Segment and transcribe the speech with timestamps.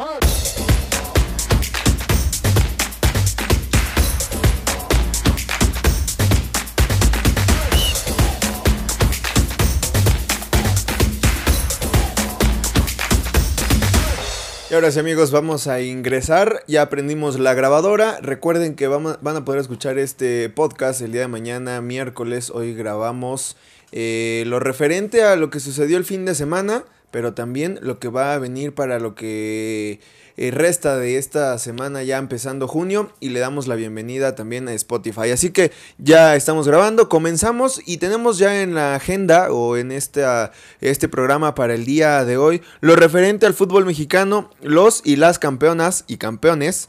[0.00, 0.02] Y
[14.74, 16.64] ahora sí amigos, vamos a ingresar.
[16.66, 18.20] Ya aprendimos la grabadora.
[18.22, 22.48] Recuerden que van a poder escuchar este podcast el día de mañana, miércoles.
[22.48, 23.58] Hoy grabamos
[23.92, 28.08] eh, lo referente a lo que sucedió el fin de semana, pero también lo que
[28.08, 30.00] va a venir para lo que
[30.36, 34.72] eh, resta de esta semana ya empezando junio y le damos la bienvenida también a
[34.72, 35.30] Spotify.
[35.32, 40.52] Así que ya estamos grabando, comenzamos y tenemos ya en la agenda o en esta,
[40.80, 45.38] este programa para el día de hoy lo referente al fútbol mexicano, los y las
[45.38, 46.88] campeonas y campeones.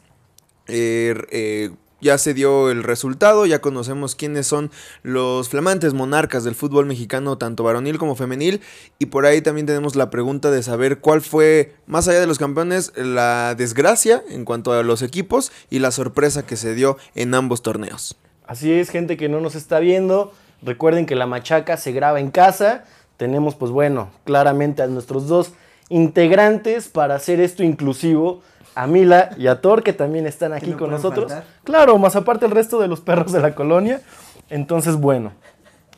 [0.67, 4.71] Eh, eh, ya se dio el resultado, ya conocemos quiénes son
[5.03, 8.61] los flamantes monarcas del fútbol mexicano, tanto varonil como femenil,
[8.99, 12.39] y por ahí también tenemos la pregunta de saber cuál fue, más allá de los
[12.39, 17.33] campeones, la desgracia en cuanto a los equipos y la sorpresa que se dio en
[17.33, 18.17] ambos torneos.
[18.45, 22.31] Así es, gente que no nos está viendo, recuerden que la machaca se graba en
[22.31, 22.83] casa,
[23.17, 25.51] tenemos pues bueno, claramente a nuestros dos
[25.89, 28.41] integrantes para hacer esto inclusivo
[28.75, 31.31] a Mila y a Thor, que también están aquí con nosotros.
[31.63, 34.01] Claro, más aparte el resto de los perros de la colonia.
[34.49, 35.33] Entonces, bueno.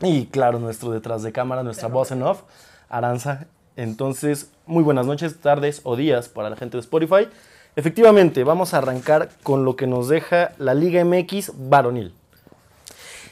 [0.02, 2.41] Y claro, nuestro detrás de cámara, nuestra voz en off,
[2.89, 3.45] Aranza.
[3.75, 7.27] Entonces, muy buenas noches, tardes o días para la gente de Spotify.
[7.75, 12.13] Efectivamente, vamos a arrancar con lo que nos deja la Liga MX varonil.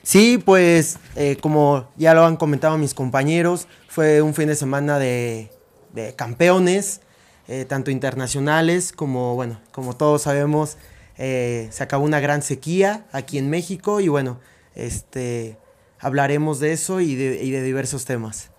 [0.03, 4.97] Sí, pues eh, como ya lo han comentado mis compañeros, fue un fin de semana
[4.97, 5.51] de,
[5.93, 7.01] de campeones.
[7.47, 10.77] Eh, tanto internacionales como, bueno, como todos sabemos,
[11.17, 14.39] eh, se acabó una gran sequía aquí en México y bueno,
[14.75, 15.57] este,
[15.99, 18.51] hablaremos de eso y de, diversos temas.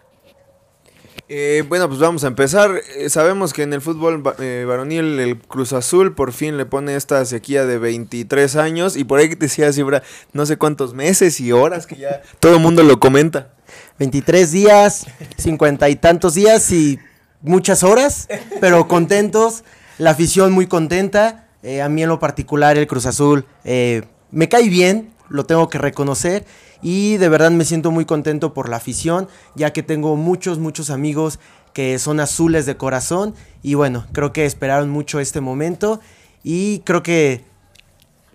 [1.28, 2.82] Eh, bueno, pues vamos a empezar.
[3.08, 7.64] sabemos que en el fútbol varonil el Cruz Azul por fin le pone esta sequía
[7.64, 10.02] de 23 años y por ahí te decía Cibra,
[10.32, 13.54] no sé cuántos meses y horas que ya todo el mundo lo comenta.
[13.98, 15.06] 23 días,
[15.38, 16.98] cincuenta y tantos días y
[17.42, 18.28] muchas horas,
[18.60, 19.64] pero contentos,
[19.98, 21.48] la afición muy contenta.
[21.62, 25.68] Eh, a mí en lo particular el Cruz Azul eh, me cae bien, lo tengo
[25.68, 26.44] que reconocer
[26.82, 30.90] y de verdad me siento muy contento por la afición, ya que tengo muchos, muchos
[30.90, 31.38] amigos
[31.72, 36.00] que son azules de corazón y bueno, creo que esperaron mucho este momento
[36.42, 37.44] y creo que,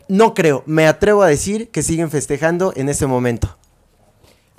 [0.08, 3.58] no creo, me atrevo a decir que siguen festejando en este momento.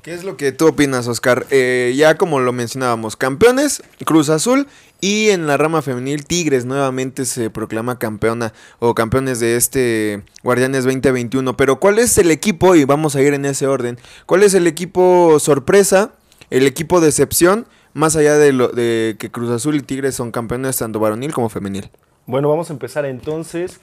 [0.09, 1.45] ¿Qué es lo que tú opinas, Oscar?
[1.51, 4.67] Eh, ya como lo mencionábamos, campeones, Cruz Azul
[5.03, 10.85] y en la rama femenil Tigres nuevamente se proclama campeona o campeones de este Guardianes
[10.85, 11.59] 2021.
[11.59, 12.75] Pero ¿cuál es el equipo?
[12.75, 13.99] Y vamos a ir en ese orden.
[14.25, 16.13] ¿Cuál es el equipo sorpresa?
[16.49, 20.79] El equipo decepción, más allá de, lo, de que Cruz Azul y Tigres son campeones
[20.79, 21.91] tanto varonil como femenil.
[22.25, 23.79] Bueno, vamos a empezar entonces.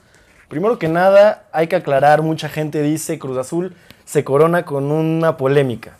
[0.48, 5.36] Primero que nada, hay que aclarar, mucha gente dice Cruz Azul se corona con una
[5.36, 5.96] polémica.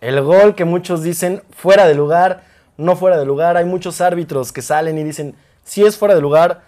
[0.00, 2.44] El gol que muchos dicen fuera de lugar,
[2.76, 3.56] no fuera de lugar.
[3.56, 5.34] Hay muchos árbitros que salen y dicen
[5.64, 6.62] si es fuera de lugar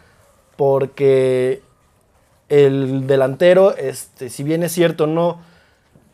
[0.57, 1.63] porque
[2.49, 5.41] el delantero, este, si bien es cierto, no,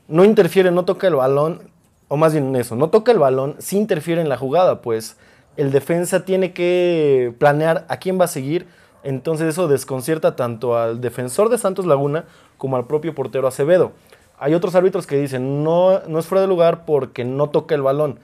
[0.07, 1.71] no interfiere, no toca el balón,
[2.07, 5.17] o más bien eso, no toca el balón, sí interfiere en la jugada, pues
[5.57, 8.69] el defensa tiene que planear a quién va a seguir,
[9.03, 12.25] entonces eso desconcierta tanto al defensor de Santos Laguna
[12.57, 13.93] como al propio portero Acevedo.
[14.38, 17.82] Hay otros árbitros que dicen, no, no es fuera de lugar porque no toca el
[17.82, 18.21] balón.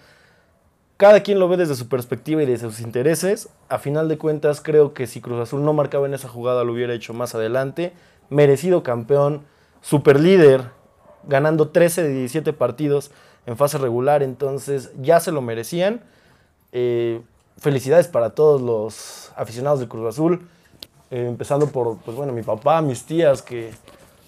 [0.97, 3.49] Cada quien lo ve desde su perspectiva y desde sus intereses.
[3.69, 6.73] A final de cuentas, creo que si Cruz Azul no marcaba en esa jugada, lo
[6.73, 7.93] hubiera hecho más adelante.
[8.31, 9.43] Merecido campeón,
[9.83, 10.71] super líder,
[11.25, 13.11] ganando 13 de 17 partidos
[13.47, 16.01] en fase regular, entonces ya se lo merecían.
[16.73, 17.21] Eh,
[17.59, 20.49] felicidades para todos los aficionados de Cruz Azul,
[21.11, 23.73] eh, empezando por pues bueno, mi papá, mis tías, que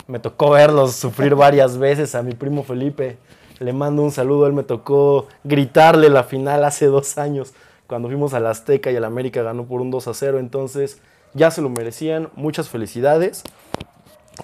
[0.06, 3.18] me tocó verlos sufrir varias veces a mi primo Felipe.
[3.58, 7.54] Le mando un saludo, él me tocó gritarle la final hace dos años,
[7.86, 11.00] cuando fuimos a la Azteca y el América ganó por un 2 a 0, entonces
[11.34, 13.42] ya se lo merecían, muchas felicidades.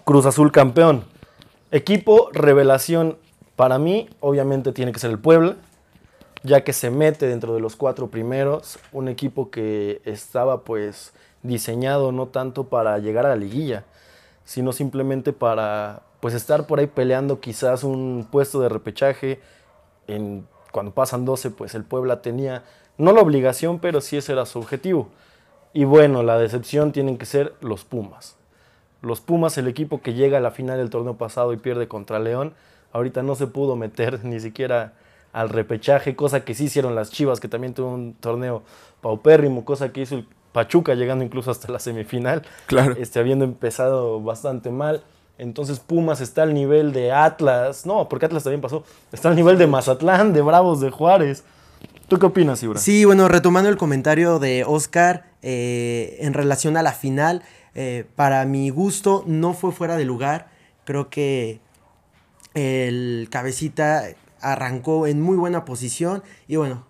[0.05, 1.05] Cruz Azul campeón.
[1.71, 3.19] Equipo revelación
[3.57, 5.57] para mí, obviamente tiene que ser el Puebla,
[6.43, 11.13] ya que se mete dentro de los cuatro primeros, un equipo que estaba pues
[11.43, 13.85] diseñado no tanto para llegar a la liguilla,
[14.45, 19.41] sino simplemente para pues estar por ahí peleando quizás un puesto de repechaje.
[20.07, 22.63] En, cuando pasan 12, pues el Puebla tenía,
[22.97, 25.09] no la obligación, pero sí ese era su objetivo.
[25.73, 28.37] Y bueno, la decepción tienen que ser los Pumas.
[29.01, 32.19] Los Pumas, el equipo que llega a la final del torneo pasado y pierde contra
[32.21, 32.55] León,
[32.93, 34.93] ahorita no se pudo meter ni siquiera
[35.33, 38.63] al repechaje, cosa que sí hicieron las Chivas, que también tuvo un torneo
[39.01, 42.95] paupérrimo, cosa que hizo Pachuca llegando incluso hasta la semifinal, Claro.
[42.99, 45.03] este, habiendo empezado bastante mal.
[45.39, 49.59] Entonces Pumas está al nivel de Atlas, no, porque Atlas también pasó, está al nivel
[49.59, 51.43] de Mazatlán, de Bravos, de Juárez.
[52.07, 52.79] ¿Tú qué opinas, Ibra?
[52.79, 57.43] Sí, bueno, retomando el comentario de Oscar eh, en relación a la final,
[57.75, 60.49] eh, para mi gusto no fue fuera de lugar.
[60.85, 61.61] Creo que
[62.55, 64.05] el cabecita
[64.41, 66.85] arrancó en muy buena posición y bueno,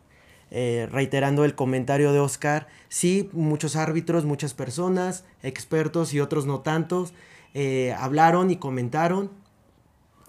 [0.55, 6.61] eh, reiterando el comentario de Oscar, sí, muchos árbitros, muchas personas, expertos y otros no
[6.61, 7.15] tantos,
[7.55, 9.31] eh, hablaron y comentaron,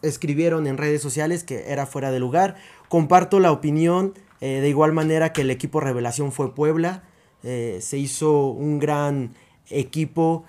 [0.01, 2.55] escribieron en redes sociales que era fuera de lugar.
[2.87, 7.03] Comparto la opinión eh, de igual manera que el equipo revelación fue Puebla.
[7.41, 9.33] se hizo un gran
[9.69, 10.45] equipo.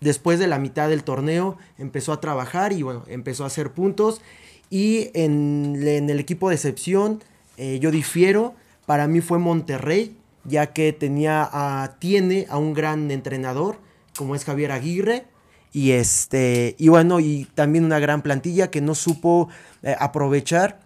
[0.00, 4.20] después de la mitad del torneo empezó a trabajar y bueno, empezó a hacer puntos.
[4.68, 7.22] Y en, en el equipo de excepción
[7.60, 8.54] eh, yo difiero.
[8.86, 13.76] Para mí fue Monterrey, ya que tenía a, tiene a un gran entrenador
[14.16, 15.26] como es Javier Aguirre.
[15.70, 19.50] Y este, y bueno, y también una gran plantilla que no supo
[19.82, 20.80] eh, aprovechar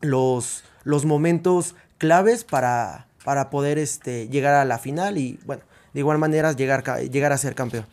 [0.00, 5.62] los, los momentos claves para, para poder este, llegar a la final y bueno,
[5.94, 7.86] de igual manera llegar, llegar a ser campeón.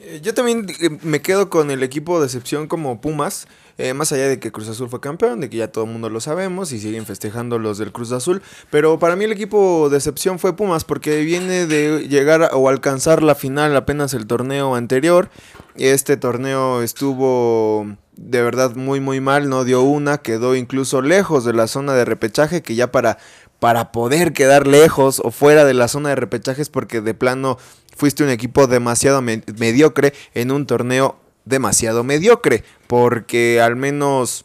[0.00, 3.48] Eh, Yo también eh, me quedo con el equipo de excepción como Pumas,
[3.78, 6.08] eh, más allá de que Cruz Azul fue campeón, de que ya todo el mundo
[6.10, 9.96] lo sabemos y siguen festejando los del Cruz Azul, pero para mí el equipo de
[9.96, 15.30] excepción fue Pumas porque viene de llegar o alcanzar la final apenas el torneo anterior.
[15.76, 21.52] Este torneo estuvo de verdad muy muy mal, no dio una, quedó incluso lejos de
[21.52, 23.18] la zona de repechaje que ya para
[23.58, 27.58] para poder quedar lejos o fuera de la zona de repechajes porque de plano
[27.96, 34.44] fuiste un equipo demasiado me- mediocre en un torneo demasiado mediocre porque al menos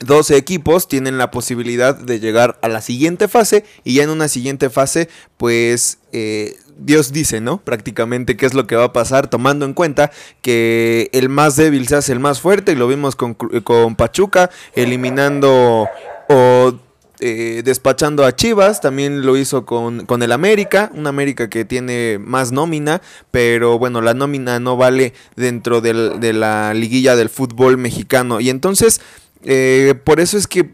[0.00, 4.26] 12 equipos tienen la posibilidad de llegar a la siguiente fase y ya en una
[4.28, 7.58] siguiente fase pues eh, Dios dice, ¿no?
[7.58, 11.86] Prácticamente qué es lo que va a pasar tomando en cuenta que el más débil
[11.86, 15.86] se hace el más fuerte y lo vimos con, con Pachuca eliminando
[16.28, 16.74] o
[17.24, 22.18] eh, despachando a Chivas, también lo hizo con, con el América, un América que tiene
[22.20, 27.78] más nómina, pero bueno, la nómina no vale dentro del- de la liguilla del fútbol
[27.78, 28.40] mexicano.
[28.40, 29.00] Y entonces,
[29.44, 30.70] eh, por eso es que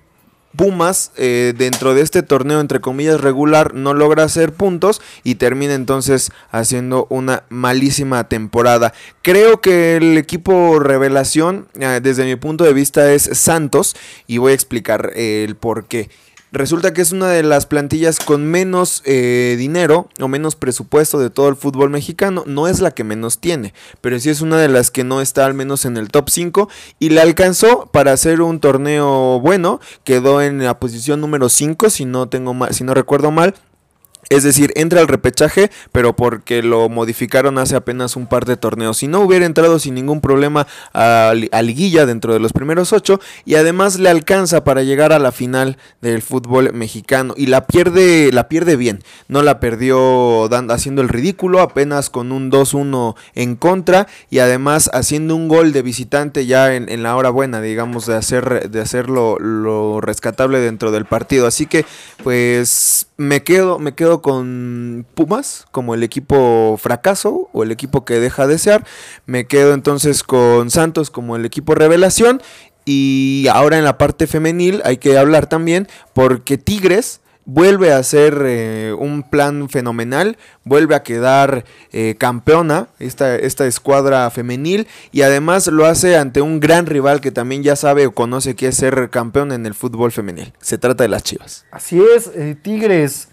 [0.57, 5.75] Pumas, eh, dentro de este torneo, entre comillas, regular, no logra hacer puntos y termina
[5.75, 8.93] entonces haciendo una malísima temporada.
[9.23, 13.95] Creo que el equipo revelación, eh, desde mi punto de vista, es Santos
[14.27, 16.09] y voy a explicar eh, el por qué.
[16.51, 21.29] Resulta que es una de las plantillas con menos eh, dinero o menos presupuesto de
[21.29, 22.43] todo el fútbol mexicano.
[22.47, 25.45] No es la que menos tiene, pero sí es una de las que no está
[25.45, 26.69] al menos en el top 5
[26.99, 29.81] y le alcanzó para hacer un torneo bueno.
[30.05, 33.55] Quedó en la posición número 5 si no tengo ma- si no recuerdo mal.
[34.31, 38.99] Es decir, entra al repechaje, pero porque lo modificaron hace apenas un par de torneos.
[38.99, 42.93] Si no hubiera entrado sin ningún problema a, li- a liguilla dentro de los primeros
[42.93, 47.67] ocho y además le alcanza para llegar a la final del fútbol mexicano y la
[47.67, 49.03] pierde, la pierde bien.
[49.29, 54.91] No la perdió dando, haciendo el ridículo, apenas con un 2-1 en contra y además
[54.93, 58.81] haciendo un gol de visitante ya en, en la hora buena, digamos, de hacer, de
[58.81, 61.47] hacer lo, lo rescatable dentro del partido.
[61.47, 61.87] Así que,
[62.23, 68.21] pues, me quedo, me quedo con Pumas como el equipo fracaso o el equipo que
[68.21, 68.85] deja de desear.
[69.27, 72.43] Me quedo entonces con Santos como el equipo revelación.
[72.85, 78.43] Y ahora en la parte femenil hay que hablar también porque Tigres vuelve a hacer
[78.45, 85.67] eh, un plan fenomenal, vuelve a quedar eh, campeona esta, esta escuadra femenil y además
[85.69, 89.09] lo hace ante un gran rival que también ya sabe o conoce que es ser
[89.09, 90.53] campeón en el fútbol femenil.
[90.61, 91.65] Se trata de las Chivas.
[91.71, 93.29] Así es, eh, Tigres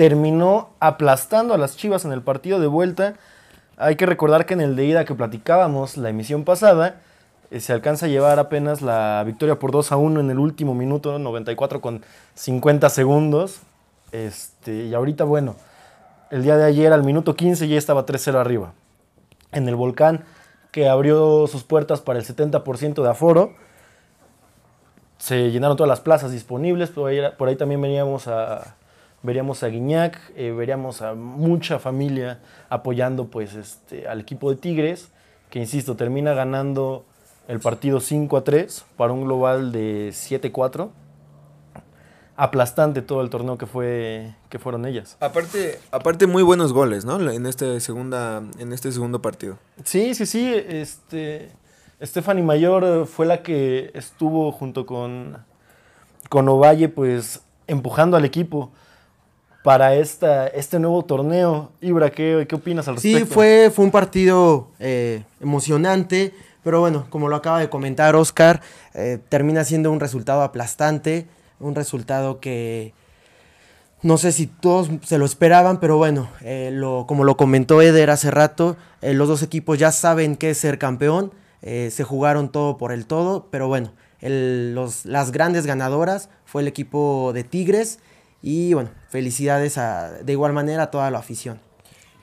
[0.00, 3.16] terminó aplastando a las Chivas en el partido de vuelta.
[3.76, 7.02] Hay que recordar que en el de ida que platicábamos la emisión pasada,
[7.50, 10.74] eh, se alcanza a llevar apenas la victoria por 2 a 1 en el último
[10.74, 12.02] minuto, 94 con
[12.32, 13.60] 50 segundos.
[14.10, 15.56] Este, y ahorita, bueno,
[16.30, 18.72] el día de ayer al minuto 15 ya estaba 3-0 arriba.
[19.52, 20.24] En el volcán
[20.72, 23.52] que abrió sus puertas para el 70% de aforo.
[25.18, 28.76] Se llenaron todas las plazas disponibles, por ahí, por ahí también veníamos a,
[29.22, 35.08] veríamos a Guiñac, eh, veríamos a mucha familia apoyando pues, este, al equipo de Tigres,
[35.50, 37.04] que insisto, termina ganando
[37.48, 40.90] el partido 5 a 3 para un global de 7-4.
[42.36, 45.18] Aplastante todo el torneo que, fue, que fueron ellas.
[45.20, 47.30] Aparte, aparte muy buenos goles, ¿no?
[47.30, 49.58] En este segunda, en este segundo partido.
[49.84, 50.50] Sí, sí, sí.
[50.54, 51.50] Este,
[52.02, 55.36] Stephanie Mayor fue la que estuvo junto con,
[56.30, 58.72] con Ovalle, pues empujando al equipo.
[59.62, 61.72] Para esta, este nuevo torneo.
[61.80, 63.18] Ibra, ¿qué, qué opinas al respecto?
[63.18, 68.62] Sí, fue, fue un partido eh, emocionante, pero bueno, como lo acaba de comentar Oscar,
[68.94, 71.26] eh, termina siendo un resultado aplastante,
[71.58, 72.94] un resultado que
[74.02, 78.08] no sé si todos se lo esperaban, pero bueno, eh, lo, como lo comentó Eder
[78.08, 82.92] hace rato, los dos equipos ya saben qué es ser campeón, se jugaron todo por
[82.92, 87.98] el todo, pero bueno, el, los, las grandes ganadoras fue el equipo de Tigres
[88.42, 91.60] y bueno, felicidades a, de igual manera a toda la afición.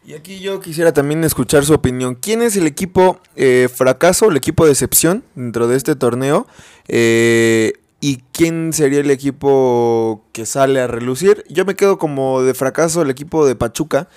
[0.06, 2.16] Y aquí yo quisiera también escuchar su opinión.
[2.16, 6.48] ¿Quién es el equipo eh, fracaso, el equipo de excepción dentro de este torneo?
[6.88, 11.44] Eh, ¿Y quién sería el equipo que sale a relucir?
[11.50, 14.08] Yo me quedo como de fracaso el equipo de Pachuca.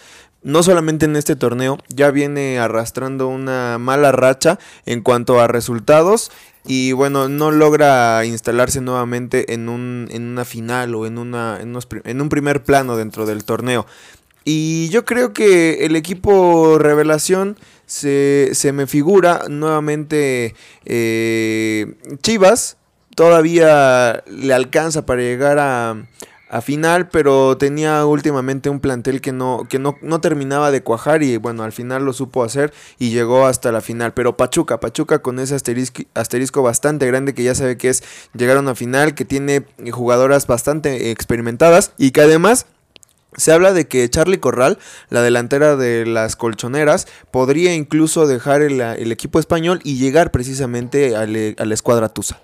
[0.42, 6.30] No solamente en este torneo, ya viene arrastrando una mala racha en cuanto a resultados
[6.66, 12.20] y bueno, no logra instalarse nuevamente en, un, en una final o en, una, en,
[12.20, 13.87] un primer plano dentro del torneo.
[14.44, 20.54] Y yo creo que el equipo revelación se, se me figura nuevamente
[20.85, 22.76] eh, Chivas.
[23.14, 25.97] Todavía le alcanza para llegar a,
[26.50, 31.23] a final, pero tenía últimamente un plantel que no, que no, no, terminaba de cuajar
[31.23, 34.14] y bueno, al final lo supo hacer y llegó hasta la final.
[34.14, 38.02] Pero Pachuca, Pachuca con ese asterisco, asterisco bastante grande que ya sabe que es
[38.35, 42.66] llegar a una final, que tiene jugadoras bastante experimentadas y que además...
[43.37, 44.76] Se habla de que Charlie Corral,
[45.09, 48.80] la delantera de las colchoneras, podría incluso dejar el,
[49.12, 52.40] equipo español y llegar precisamente a la escuadra Tusa.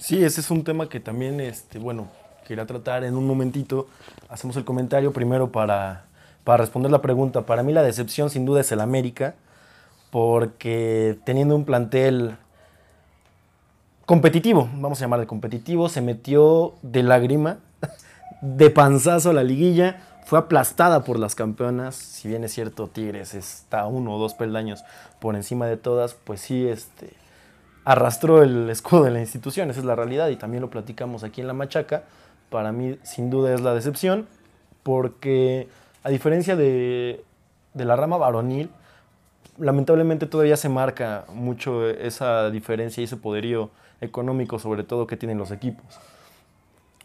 [0.00, 2.10] Sí, ese es un tema que también, este, bueno,
[2.46, 3.88] quería tratar en un momentito.
[4.28, 6.04] Hacemos el comentario primero para,
[6.44, 7.42] para responder la pregunta.
[7.42, 9.34] Para mí la decepción sin duda es el América,
[10.10, 12.36] porque teniendo un plantel
[14.06, 17.58] competitivo, vamos a llamarle competitivo, se metió de lágrima,
[18.42, 23.34] de panzazo a la liguilla, fue aplastada por las campeonas, si bien es cierto Tigres
[23.34, 24.84] está uno o dos peldaños
[25.20, 27.12] por encima de todas, pues sí, este,
[27.84, 31.40] arrastró el escudo de la institución, esa es la realidad y también lo platicamos aquí
[31.40, 32.04] en La Machaca,
[32.50, 34.26] para mí sin duda es la decepción,
[34.82, 35.68] porque
[36.02, 37.24] a diferencia de,
[37.74, 38.70] la rama varonil,
[39.58, 43.70] lamentablemente todavía se marca mucho esa diferencia y ese poderío
[44.00, 45.84] económico, sobre todo, que tienen los equipos.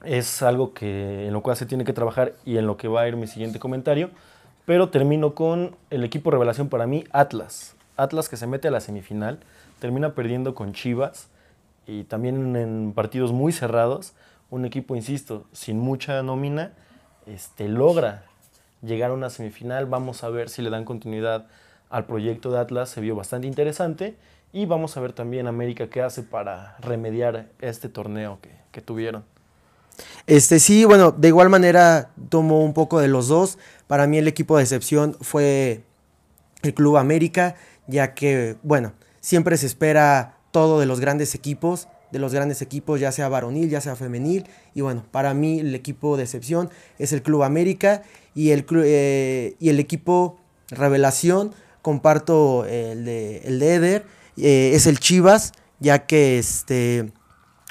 [0.03, 3.01] Es algo que, en lo cual se tiene que trabajar y en lo que va
[3.01, 4.09] a ir mi siguiente comentario.
[4.65, 7.75] Pero termino con el equipo revelación para mí, Atlas.
[7.97, 9.39] Atlas que se mete a la semifinal,
[9.79, 11.27] termina perdiendo con Chivas
[11.87, 14.13] y también en partidos muy cerrados
[14.49, 16.73] un equipo, insisto, sin mucha nómina,
[17.25, 18.23] este, logra
[18.81, 19.85] llegar a una semifinal.
[19.85, 21.47] Vamos a ver si le dan continuidad
[21.89, 24.15] al proyecto de Atlas, se vio bastante interesante.
[24.51, 29.23] Y vamos a ver también América qué hace para remediar este torneo que, que tuvieron.
[30.25, 33.59] Este sí, bueno, de igual manera tomo un poco de los dos.
[33.85, 35.83] Para mí el equipo de excepción fue
[36.63, 37.55] el Club América,
[37.87, 42.99] ya que, bueno, siempre se espera todo de los grandes equipos de los grandes equipos,
[42.99, 44.45] ya sea varonil, ya sea femenil.
[44.73, 49.55] Y bueno, para mí el equipo de excepción es el Club América y el, eh,
[49.59, 50.37] y el equipo
[50.69, 54.05] revelación, comparto el de, el de Eder,
[54.37, 57.11] eh, es el Chivas, ya que este,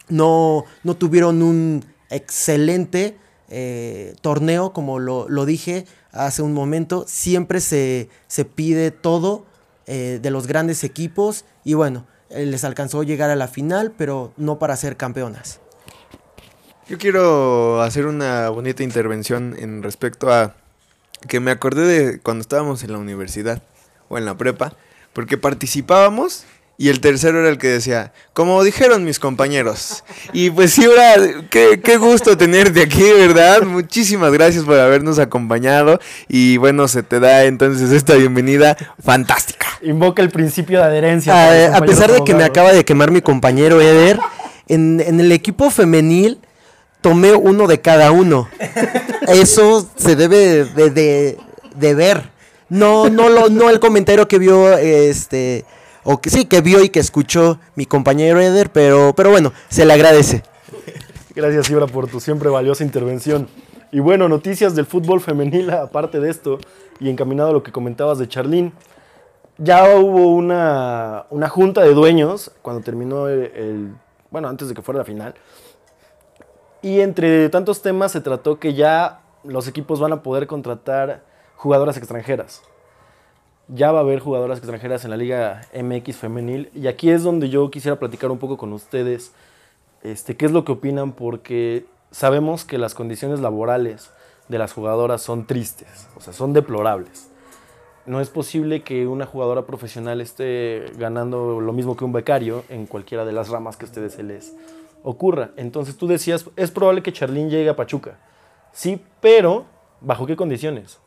[0.09, 3.16] no, no tuvieron un excelente
[3.49, 7.04] eh, torneo, como lo, lo, dije hace un momento.
[7.07, 9.47] Siempre se, se pide todo
[9.87, 14.58] de los grandes equipos y bueno, eh, les alcanzó llegar a la final, pero no
[14.58, 15.61] para ser campeonas.
[16.88, 20.54] Yo quiero hacer una bonita intervención en respecto a
[21.26, 23.62] que me acordé de cuando estábamos en la universidad
[24.08, 24.73] o en la prepa,
[25.12, 26.44] porque participábamos
[26.80, 30.04] y el tercero era el que decía, como dijeron mis compañeros.
[30.32, 30.87] Y pues sí,
[31.50, 33.62] qué, qué gusto tenerte aquí, ¿verdad?
[33.62, 35.99] Muchísimas gracias por habernos acompañado.
[36.28, 39.66] Y bueno, se te da entonces esta bienvenida fantástica.
[39.82, 41.75] Invoca el principio de adherencia.
[41.75, 44.20] A, pesar de que me acaba de quemar mi compañero Eder,
[44.68, 46.38] en, el equipo femenil
[47.00, 48.49] tomé uno de cada uno.
[49.26, 51.37] Eso se debe de,
[51.75, 52.30] de, ver.
[52.68, 55.64] No, no, lo, no el comentario que vio este
[56.10, 59.84] o que sí, que vio y que escuchó mi compañero Eder, pero, pero bueno, se
[59.84, 60.42] le agradece.
[61.34, 63.46] Gracias, Ibra, por tu siempre valiosa intervención.
[63.92, 66.60] Y bueno, noticias del fútbol femenil, aparte de esto,
[66.98, 68.72] y encaminado a lo que comentabas de Charlín.
[69.58, 73.92] Ya hubo una, junta de dueños cuando terminó el,
[74.30, 75.34] Bueno, antes de que fuera la final.
[76.80, 81.22] Y entre tantos temas se trató que ya los equipos van a poder contratar
[81.56, 82.62] jugadoras extranjeras
[83.68, 87.50] ya va a haber jugadoras extranjeras en la Liga MX femenil y aquí es donde
[87.50, 89.32] yo quisiera platicar un poco con ustedes
[90.02, 94.10] este, qué es lo que opinan porque sabemos que las condiciones laborales
[94.48, 97.30] de las jugadoras son tristes, o sea, son deplorables.
[98.06, 102.87] No es posible que una jugadora profesional esté ganando lo mismo que un becario en
[102.87, 104.54] cualquiera de las ramas que a ustedes se les
[105.02, 105.50] ocurra.
[105.56, 108.18] Entonces tú decías, es probable que Charlín llegue a Pachuca.
[108.72, 109.66] Sí, pero
[110.00, 110.98] ¿bajo qué condiciones?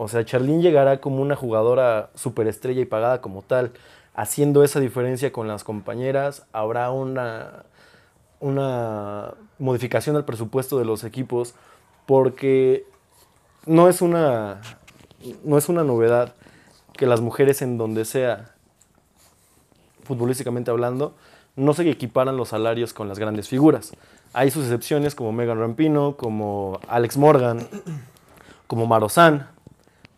[0.00, 3.72] O sea, Charlín llegará como una jugadora superestrella y pagada como tal,
[4.14, 6.46] haciendo esa diferencia con las compañeras.
[6.52, 7.64] Habrá una,
[8.38, 11.56] una modificación del presupuesto de los equipos
[12.06, 12.86] porque
[13.66, 14.60] no es una,
[15.42, 16.32] no es una novedad
[16.92, 18.54] que las mujeres en donde sea,
[20.04, 21.16] futbolísticamente hablando,
[21.56, 23.90] no se equiparan los salarios con las grandes figuras.
[24.32, 27.66] Hay sus excepciones como Megan Rampino, como Alex Morgan,
[28.68, 29.57] como Marozán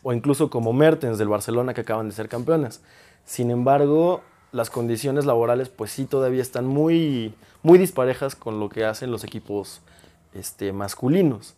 [0.02, 2.82] o incluso como Mertens del Barcelona que acaban de ser campeonas.
[3.24, 8.84] Sin embargo, las condiciones laborales pues sí todavía están muy, muy disparejas con lo que
[8.84, 9.80] hacen los equipos
[10.34, 11.54] este, masculinos.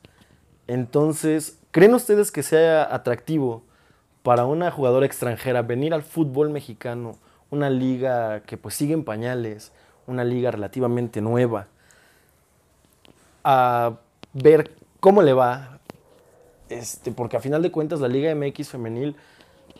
[0.66, 3.62] Entonces, ¿creen ustedes que sea atractivo
[4.22, 7.16] para una jugadora extranjera venir al fútbol mexicano,
[7.50, 9.72] una liga que pues sigue en pañales,
[10.06, 11.66] una liga relativamente nueva,
[13.44, 13.94] a
[14.32, 14.70] ver
[15.00, 15.80] cómo le va?
[16.72, 19.16] Este, porque a final de cuentas la Liga MX femenil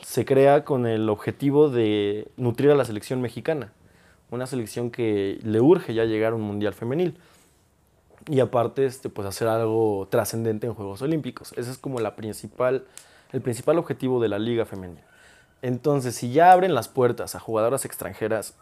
[0.04, 3.72] se crea con el objetivo de nutrir a la selección mexicana,
[4.30, 7.16] una selección que le urge ya llegar a un mundial femenil
[8.28, 11.52] y aparte este, pues hacer algo trascendente en Juegos Olímpicos.
[11.56, 12.84] Ese es como la principal,
[13.32, 15.00] el principal objetivo de la liga femenina.
[15.62, 18.54] Entonces, si ya abren las puertas a jugadoras extranjeras,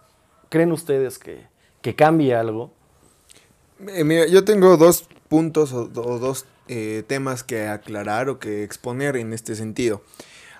[0.50, 1.46] ¿creen ustedes que,
[1.82, 2.70] que cambie algo?
[3.88, 9.16] Eh, mira, yo tengo dos puntos o, dos eh, temas que aclarar o que exponer
[9.16, 10.02] en este sentido.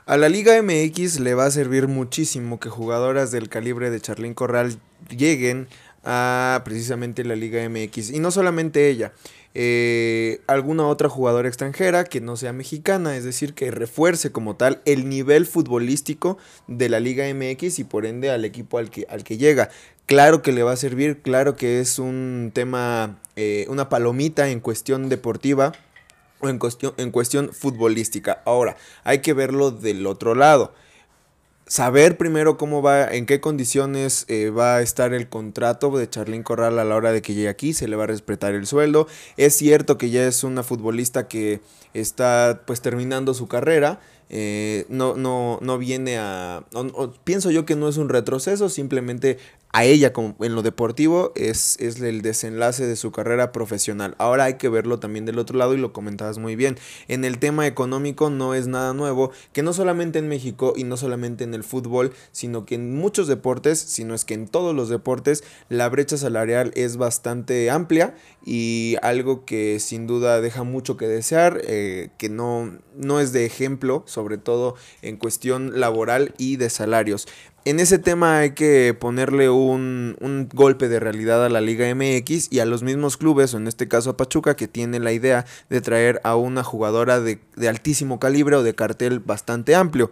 [0.06, 4.32] A la Liga MX le va a servir muchísimo que jugadoras del calibre de Charlín
[4.32, 4.78] Corral
[5.10, 5.68] lleguen
[6.04, 8.10] a precisamente la Liga MX.
[8.10, 9.12] Y no solamente ella,
[9.54, 14.80] eh, alguna otra jugadora extranjera que no sea mexicana, es decir, que refuerce como tal
[14.84, 19.24] el nivel futbolístico de la Liga MX y por ende al equipo al que, al
[19.24, 19.70] que llega.
[20.10, 24.58] Claro que le va a servir, claro que es un tema, eh, una palomita en
[24.58, 25.70] cuestión deportiva
[26.40, 28.42] o en cuestión, en cuestión futbolística.
[28.44, 30.74] Ahora, hay que verlo del otro lado.
[31.68, 36.42] Saber primero cómo va, en qué condiciones eh, va a estar el contrato de Charlín
[36.42, 39.06] Corral a la hora de que llegue aquí, se le va a respetar el sueldo.
[39.36, 41.60] Es cierto que ya es una futbolista que
[41.94, 46.64] está pues terminando su carrera, eh, no, no, no viene a...
[47.24, 49.38] pienso yo que no es un retroceso, simplemente
[49.72, 54.16] a ella como en lo deportivo es, es, el desenlace de su carrera profesional.
[54.18, 56.76] Ahora hay que verlo también del otro lado y lo comentabas muy bien.
[57.06, 60.96] En el tema económico no es nada nuevo, que no solamente en México y no
[60.96, 64.88] solamente en el fútbol, sino que en muchos deportes, sino es que en todos los
[64.88, 68.14] deportes la brecha salarial es bastante amplia
[68.44, 73.46] y algo que sin duda deja mucho que desear, eh, que no, no es de
[73.46, 74.02] ejemplo,
[74.38, 77.26] todo en cuestión laboral y de salarios
[77.64, 82.48] en ese tema hay que ponerle un, un, golpe de realidad a la Liga MX
[82.50, 85.44] y a los mismos clubes, o en este caso a Pachuca, que tiene la idea
[85.68, 90.10] de traer a una jugadora de, de altísimo calibre o de cartel bastante amplio.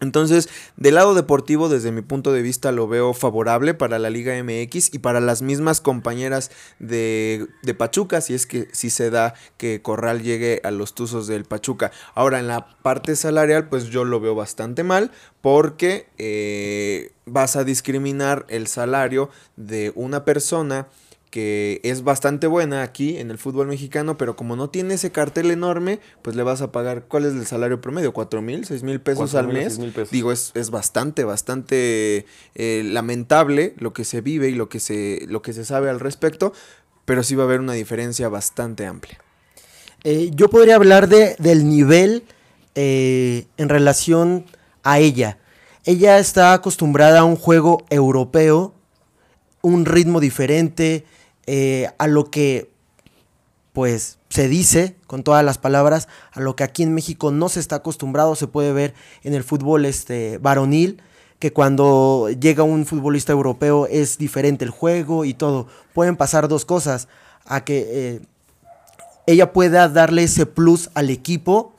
[0.00, 4.34] Entonces, del lado deportivo, desde mi punto de vista, lo veo favorable para la Liga
[4.42, 9.34] MX y para las mismas compañeras de, de, Pachuca, si es que si se da
[9.56, 11.92] que Corral llegue a los Tuzos del Pachuca.
[12.14, 17.64] Ahora, en la parte salarial, pues yo lo veo bastante mal, porque eh, vas a
[17.64, 20.88] discriminar el salario de una persona
[21.34, 25.50] que es bastante buena aquí en el fútbol mexicano, pero como no tiene ese cartel
[25.50, 28.12] enorme, pues le vas a pagar, ¿cuál es el salario promedio?
[28.12, 29.76] ¿Cuatro mil, seis mil pesos al mes?
[29.92, 30.12] Pesos.
[30.12, 35.24] Digo, es, es, bastante, bastante eh, lamentable lo que se vive y lo que se,
[35.26, 36.52] lo que se sabe al respecto,
[37.04, 39.18] pero sí va a haber una diferencia bastante amplia.
[40.04, 42.22] Eh, yo podría hablar de, del nivel
[42.76, 44.44] eh, en relación
[44.84, 45.38] a ella.
[45.84, 48.72] Ella está acostumbrada a un juego europeo,
[49.62, 51.04] un ritmo diferente,
[51.46, 52.70] eh, a lo que
[53.72, 57.60] pues se dice con todas las palabras, a lo que aquí en México no se
[57.60, 61.02] está acostumbrado, se puede ver en el fútbol este varonil,
[61.40, 65.66] que cuando llega un futbolista europeo es diferente el juego y todo.
[65.92, 67.08] Pueden pasar dos cosas,
[67.44, 68.20] a que eh,
[69.26, 71.73] ella pueda darle ese plus al equipo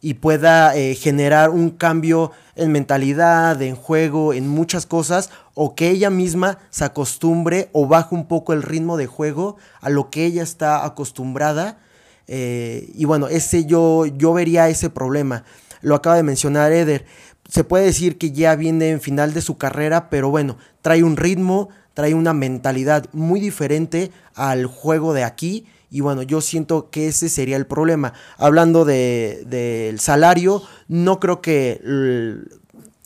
[0.00, 5.90] y pueda eh, generar un cambio en mentalidad, en juego, en muchas cosas, o que
[5.90, 10.24] ella misma se acostumbre o baje un poco el ritmo de juego a lo que
[10.24, 11.78] ella está acostumbrada.
[12.26, 15.44] Eh, y bueno, ese yo, yo vería ese problema.
[15.80, 17.06] Lo acaba de mencionar Eder.
[17.48, 21.16] Se puede decir que ya viene en final de su carrera, pero bueno, trae un
[21.16, 27.08] ritmo, trae una mentalidad muy diferente al juego de aquí Y bueno, yo siento que
[27.08, 28.12] ese sería el problema.
[28.36, 31.80] Hablando del de, salario, no creo que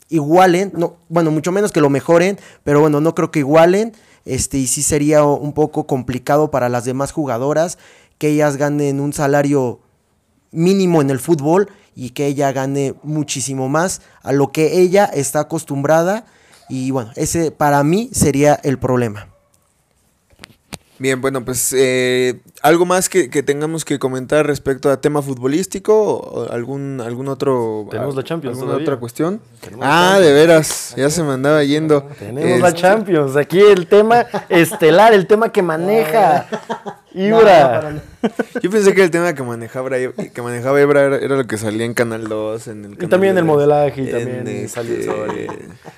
[0.09, 3.93] igualen, no, bueno, mucho menos que lo mejoren, pero bueno, no creo que igualen.
[4.25, 7.77] Este, y sí sería un poco complicado para las demás jugadoras
[8.17, 9.79] que ellas ganen un salario
[10.51, 15.41] mínimo en el fútbol y que ella gane muchísimo más a lo que ella está
[15.41, 16.25] acostumbrada.
[16.69, 19.32] Y bueno, ese para mí sería el problema.
[21.03, 26.49] Bien, bueno, pues eh, algo más que, tengamos que comentar respecto a tema futbolístico o
[26.49, 29.41] algún algún otro tenemos la Champions alguna otra cuestión.
[29.81, 32.03] ah, de veras, ya se me andaba yendo.
[32.17, 36.47] Tenemos la este, Champions, aquí el tema estelar, el tema que maneja
[37.13, 38.01] Ibra.
[38.61, 41.93] Yo pensé que el tema que manejaba, que manejaba Ibra era, lo que salía en
[41.93, 42.67] Canal 2.
[42.67, 45.47] En el y también el modelaje y también este,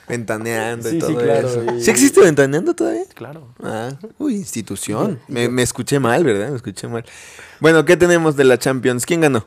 [0.07, 1.63] Ventaneando y todo eso.
[1.79, 3.03] ¿Sí existe Ventaneando todavía?
[3.13, 3.47] Claro.
[3.63, 5.19] Ah, uy, institución.
[5.27, 6.49] Me, me escuché mal, ¿verdad?
[6.49, 7.05] Me escuché mal.
[7.59, 9.05] Bueno, ¿qué tenemos de la Champions?
[9.05, 9.45] ¿Quién ganó?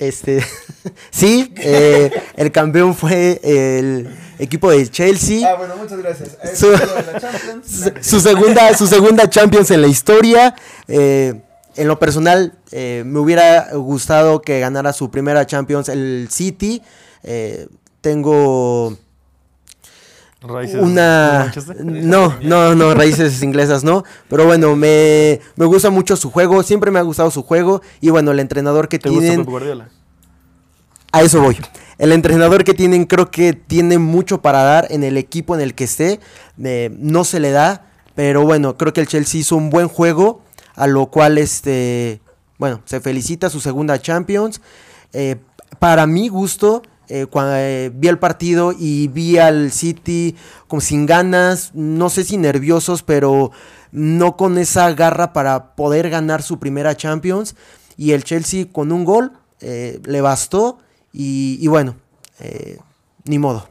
[0.00, 0.42] Este,
[1.10, 4.08] sí, eh, el campeón fue el
[4.38, 5.46] equipo de Chelsea.
[5.46, 6.38] Ah, bueno, muchas gracias.
[8.00, 10.56] Su, segunda, su segunda Champions en la historia.
[10.88, 11.42] Eh,
[11.76, 16.82] en lo personal, eh, me hubiera gustado que ganara su primera Champions el City.
[18.00, 18.96] tengo
[20.42, 21.52] Raíces una
[21.84, 26.90] no no no raíces inglesas no pero bueno me, me gusta mucho su juego siempre
[26.90, 29.88] me ha gustado su juego y bueno el entrenador que ¿Te tienen gusta Guardiola?
[31.12, 31.58] a eso voy.
[31.98, 35.74] El entrenador que tienen creo que tiene mucho para dar en el equipo en el
[35.74, 36.20] que esté
[36.64, 40.40] eh, no se le da pero bueno creo que el Chelsea hizo un buen juego
[40.74, 42.22] a lo cual este
[42.56, 44.62] bueno se felicita su segunda Champions.
[45.12, 45.36] Eh,
[45.78, 50.36] para mi gusto eh, eh, vi el partido y vi al City
[50.68, 53.50] como sin ganas, no sé si nerviosos, pero
[53.90, 57.56] no con esa garra para poder ganar su primera Champions.
[57.96, 60.78] Y el Chelsea con un gol eh, le bastó
[61.12, 61.96] y, bueno,
[63.24, 63.68] ni modo.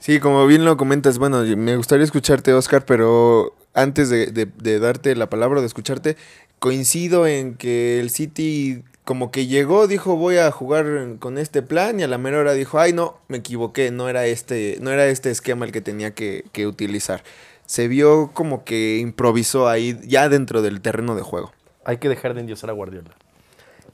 [0.00, 5.30] Sí, como bien lo comentas, bueno, me gustaría escucharte, Oscar, pero antes de darte la
[5.30, 6.16] palabra, de escucharte,
[6.58, 10.86] coincido en que el City como que llegó, dijo voy a jugar
[11.18, 14.26] con este plan y a la mera hora dijo, ay no, me equivoqué, no era
[14.26, 17.22] este, no era este esquema el que tenía que, que utilizar.
[17.66, 21.52] Se vio como que improvisó ahí ya dentro del terreno de juego.
[21.84, 23.10] Hay que dejar de endiosar a Guardiola.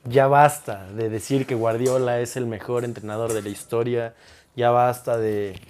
[0.04, 4.14] Ya basta de decir que Guardiola es el mejor entrenador de la historia.
[4.56, 5.60] Ya basta de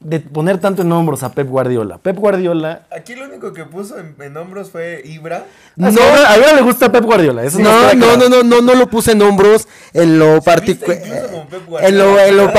[0.00, 1.98] de poner tanto en hombros a Pep Guardiola.
[1.98, 2.82] Pep Guardiola.
[2.90, 5.46] Aquí lo único que puso en, hombros fue Ibra.
[5.74, 7.42] No, a mí le gusta Pep Guardiola.
[7.44, 9.66] Eso no, no, no, no, no, no, lo puse en hombros.
[9.94, 10.98] En lo particular.
[11.80, 12.52] En lo, en, lo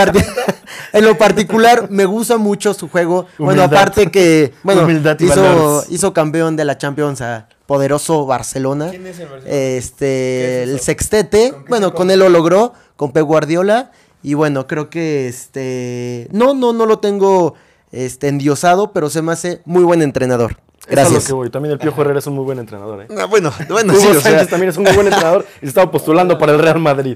[0.93, 3.27] en lo particular, me gusta mucho su juego.
[3.37, 4.53] Bueno, aparte que.
[4.63, 4.87] Bueno,
[5.19, 8.89] hizo, hizo campeón de la Champions a poderoso Barcelona.
[8.89, 9.55] ¿Quién es el Barcelona?
[9.55, 11.53] Este, el sextete.
[11.69, 13.91] Bueno, con él lo logró, con Pep Guardiola.
[14.27, 16.27] Y bueno, creo que este.
[16.33, 17.53] No, no, no lo tengo
[17.93, 20.57] este, endiosado, pero se me hace muy buen entrenador.
[20.85, 21.23] Gracias.
[21.23, 21.49] Es lo que voy.
[21.49, 23.03] También el Piojo Herrera es un muy buen entrenador.
[23.03, 23.07] ¿eh?
[23.17, 24.45] Ah, bueno, bueno, sí, o sea...
[24.45, 27.15] también es un muy buen entrenador y se estaba postulando para el Real Madrid.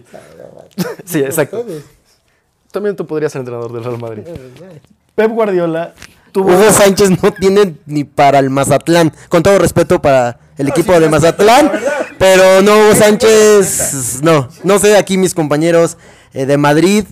[1.03, 1.65] sí, exacto.
[2.71, 4.23] También tú podrías ser entrenador del Real Madrid.
[5.13, 5.93] Pep Guardiola
[6.31, 6.47] tuvo.
[6.47, 9.11] Hugo Sánchez no tiene ni para el Mazatlán.
[9.27, 11.73] Con todo respeto para el equipo de Mazatlán.
[12.17, 14.21] Pero no, Hugo Sánchez.
[14.23, 15.97] No, no sé aquí mis compañeros
[16.33, 17.05] eh, de Madrid.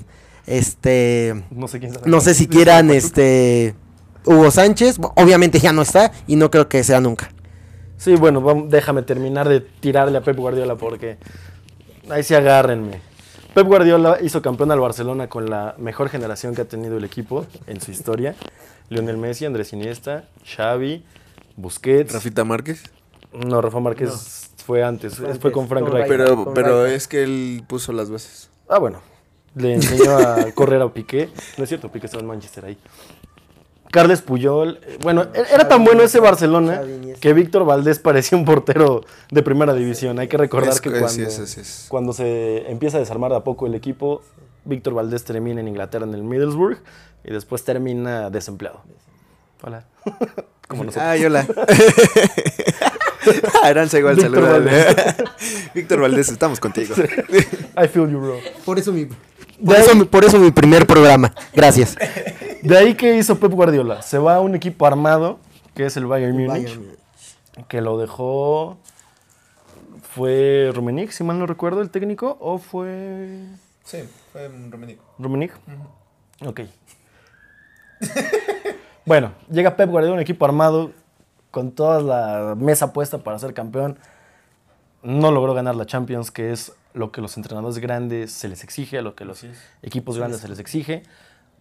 [0.45, 1.43] Este.
[1.51, 3.75] No sé quién No sé si quieran este.
[4.25, 4.97] Hugo Sánchez.
[5.15, 7.31] Obviamente ya no está y no creo que sea nunca.
[7.97, 11.17] Sí, bueno, déjame terminar de tirarle a Pep Guardiola porque
[12.09, 13.01] ahí sí agárrenme.
[13.53, 17.45] Pep Guardiola hizo campeón al Barcelona con la mejor generación que ha tenido el equipo
[17.67, 18.35] en su historia.
[18.89, 21.03] Lionel Messi, Andrés Iniesta, Xavi,
[21.57, 22.13] Busquets.
[22.13, 22.83] ¿Rafita Márquez?
[23.33, 26.07] No, Rafa Márquez fue antes, fue con Frank Rijkaard.
[26.07, 28.48] Pero, pero es que él puso las bases.
[28.69, 29.01] Ah, bueno.
[29.55, 31.29] Le enseñó a correr a Piqué.
[31.57, 32.77] No es cierto, Piqué estaba en Manchester ahí.
[33.91, 34.79] Carles Puyol.
[34.83, 36.83] Eh, bueno, e-, era tan bueno ese Barcelona
[37.19, 40.19] que Víctor Valdés parecía un portero de primera división.
[40.19, 41.29] Hay que recordar que cuando,
[41.87, 44.21] cuando se empieza a desarmar a poco el equipo,
[44.65, 46.77] Víctor Valdés termina en Inglaterra en el Middlesbrough
[47.23, 48.81] y después termina desempleado.
[49.63, 49.85] Hola.
[50.67, 51.03] Como nosotros.
[51.03, 51.47] Ah, hola.
[53.63, 54.95] Aranza igual Víctor Valdés.
[55.73, 56.95] Víctor Valdés, estamos contigo.
[56.97, 58.39] I feel you, bro.
[58.65, 59.07] Por eso mi,
[60.05, 61.33] por eso, mi primer programa.
[61.53, 61.97] Gracias.
[62.61, 64.01] De ahí que hizo Pep Guardiola.
[64.01, 65.39] Se va a un equipo armado,
[65.75, 66.79] que es el Bayern Múnich,
[67.67, 68.77] que lo dejó...
[70.15, 72.35] ¿Fue Rummenigge, si mal no recuerdo, el técnico?
[72.39, 73.45] ¿O fue...?
[73.83, 73.99] Sí,
[74.31, 74.99] fue Rummenigge.
[75.19, 75.53] ¿Rummenigge?
[76.45, 76.61] Ok.
[79.05, 80.91] bueno, llega Pep Guardiola, un equipo armado,
[81.51, 83.97] con toda la mesa puesta para ser campeón,
[85.01, 89.01] no logró ganar la Champions, que es lo que los entrenadores grandes se les exige,
[89.01, 89.45] lo que los
[89.81, 91.03] equipos grandes se les exige.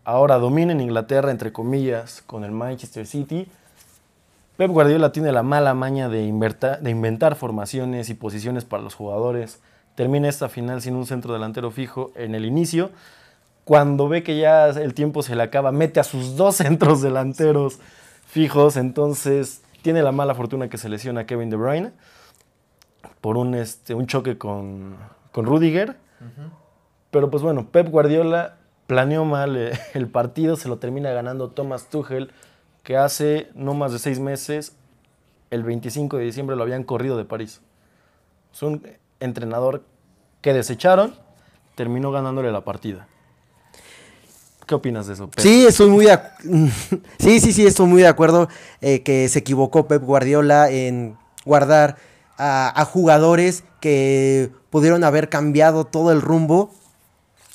[0.05, 3.47] Ahora domina en Inglaterra, entre comillas, con el Manchester City.
[4.57, 8.95] Pep Guardiola tiene la mala maña de, inverta- de inventar formaciones y posiciones para los
[8.95, 9.61] jugadores.
[9.95, 12.91] Termina esta final sin un centro delantero fijo en el inicio.
[13.65, 17.79] Cuando ve que ya el tiempo se le acaba, mete a sus dos centros delanteros
[18.27, 18.77] fijos.
[18.77, 21.93] Entonces tiene la mala fortuna que se lesiona a Kevin De Bruyne
[23.21, 24.97] por un, este, un choque con,
[25.33, 25.97] con Rudiger.
[27.11, 31.89] Pero pues bueno, Pep Guardiola planeó mal eh, el partido, se lo termina ganando Thomas
[31.89, 32.33] Tuchel,
[32.83, 34.77] que hace no más de seis meses,
[35.51, 37.63] el 25 de diciembre, lo habían corrido de París.
[38.53, 38.83] Es un
[39.21, 39.85] entrenador
[40.41, 41.15] que desecharon,
[41.75, 43.09] terminó ganándole la partida.
[44.69, 45.41] ¿Qué opinas de eso, Pep?
[45.41, 46.21] Sí, estoy muy de
[47.19, 48.49] sí, sí, sí, estoy muy de acuerdo
[48.83, 51.97] eh, que se equivocó Pep Guardiola en guardar
[52.37, 56.71] a, a jugadores que pudieron haber cambiado todo el rumbo.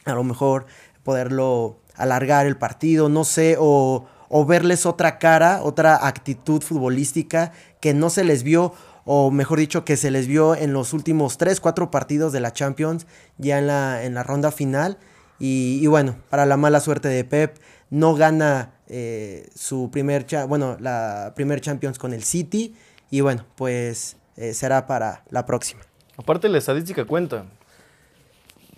[0.05, 0.65] A lo mejor
[1.03, 7.93] poderlo alargar el partido, no sé, o, o verles otra cara, otra actitud futbolística que
[7.93, 8.73] no se les vio,
[9.05, 12.53] o mejor dicho, que se les vio en los últimos 3, 4 partidos de la
[12.53, 13.05] Champions,
[13.37, 14.97] ya en la, en la ronda final.
[15.39, 17.57] Y, y bueno, para la mala suerte de Pep,
[17.89, 22.75] no gana eh, su primer, cha- bueno, la primer Champions con el City.
[23.11, 25.81] Y bueno, pues eh, será para la próxima.
[26.17, 27.45] Aparte, la estadística cuenta.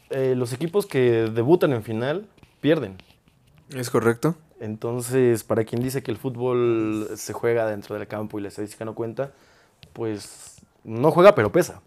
[0.09, 2.27] Eh, los equipos que debutan en final
[2.61, 2.97] pierden.
[3.69, 4.35] ¿Es correcto?
[4.59, 8.85] Entonces, para quien dice que el fútbol se juega dentro del campo y la estadística
[8.85, 9.31] no cuenta,
[9.93, 11.81] pues no juega, pero pesa.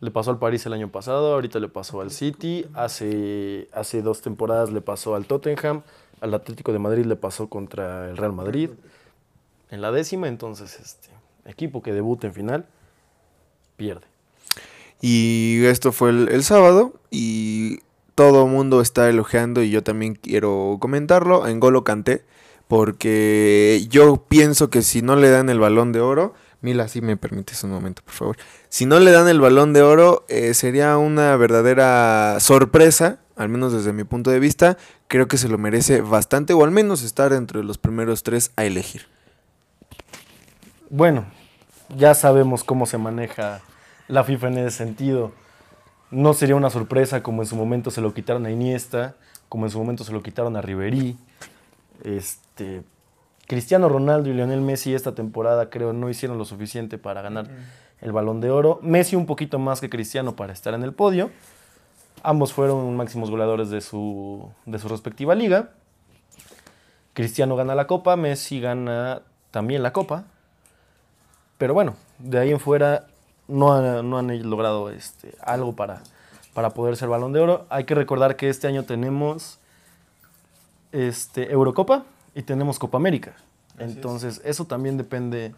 [0.00, 4.22] Le pasó al París el año pasado, ahorita le pasó al City, hace, hace dos
[4.22, 5.82] temporadas le pasó al Tottenham,
[6.20, 8.70] al Atlético de Madrid le pasó contra el Real Madrid.
[9.70, 11.10] En la décima, entonces, este
[11.46, 12.66] equipo que debuta en final,
[13.76, 14.06] pierde.
[15.00, 17.80] Y esto fue el, el sábado y
[18.14, 22.24] todo el mundo está elogiando y yo también quiero comentarlo en Golo Canté
[22.68, 27.16] porque yo pienso que si no le dan el balón de oro, Mila, si me
[27.16, 28.36] permites un momento, por favor.
[28.68, 33.72] Si no le dan el balón de oro, eh, sería una verdadera sorpresa, al menos
[33.72, 34.76] desde mi punto de vista.
[35.06, 38.64] Creo que se lo merece bastante, o al menos estar entre los primeros tres a
[38.64, 39.06] elegir.
[40.90, 41.26] Bueno,
[41.96, 43.60] ya sabemos cómo se maneja
[44.08, 45.32] la FIFA en ese sentido.
[46.10, 49.14] No sería una sorpresa como en su momento se lo quitaron a Iniesta,
[49.48, 51.16] como en su momento se lo quitaron a Ribery.
[52.02, 52.82] Este,
[53.48, 57.48] Cristiano Ronaldo y Lionel Messi esta temporada creo no hicieron lo suficiente para ganar
[58.00, 58.78] el Balón de Oro.
[58.82, 61.30] Messi un poquito más que Cristiano para estar en el podio.
[62.22, 65.70] Ambos fueron máximos goleadores de su, de su respectiva liga.
[67.14, 70.24] Cristiano gana la Copa, Messi gana también la Copa.
[71.56, 73.06] Pero bueno, de ahí en fuera
[73.48, 76.02] no, ha- no han logrado este, algo para,
[76.52, 77.66] para poder ser balón de oro.
[77.70, 79.58] Hay que recordar que este año tenemos
[80.92, 82.04] este, Eurocopa
[82.38, 83.32] y tenemos Copa América.
[83.78, 85.54] Entonces, eso también depende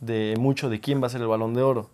[0.00, 1.90] de mucho de quién va a ser el balón de oro.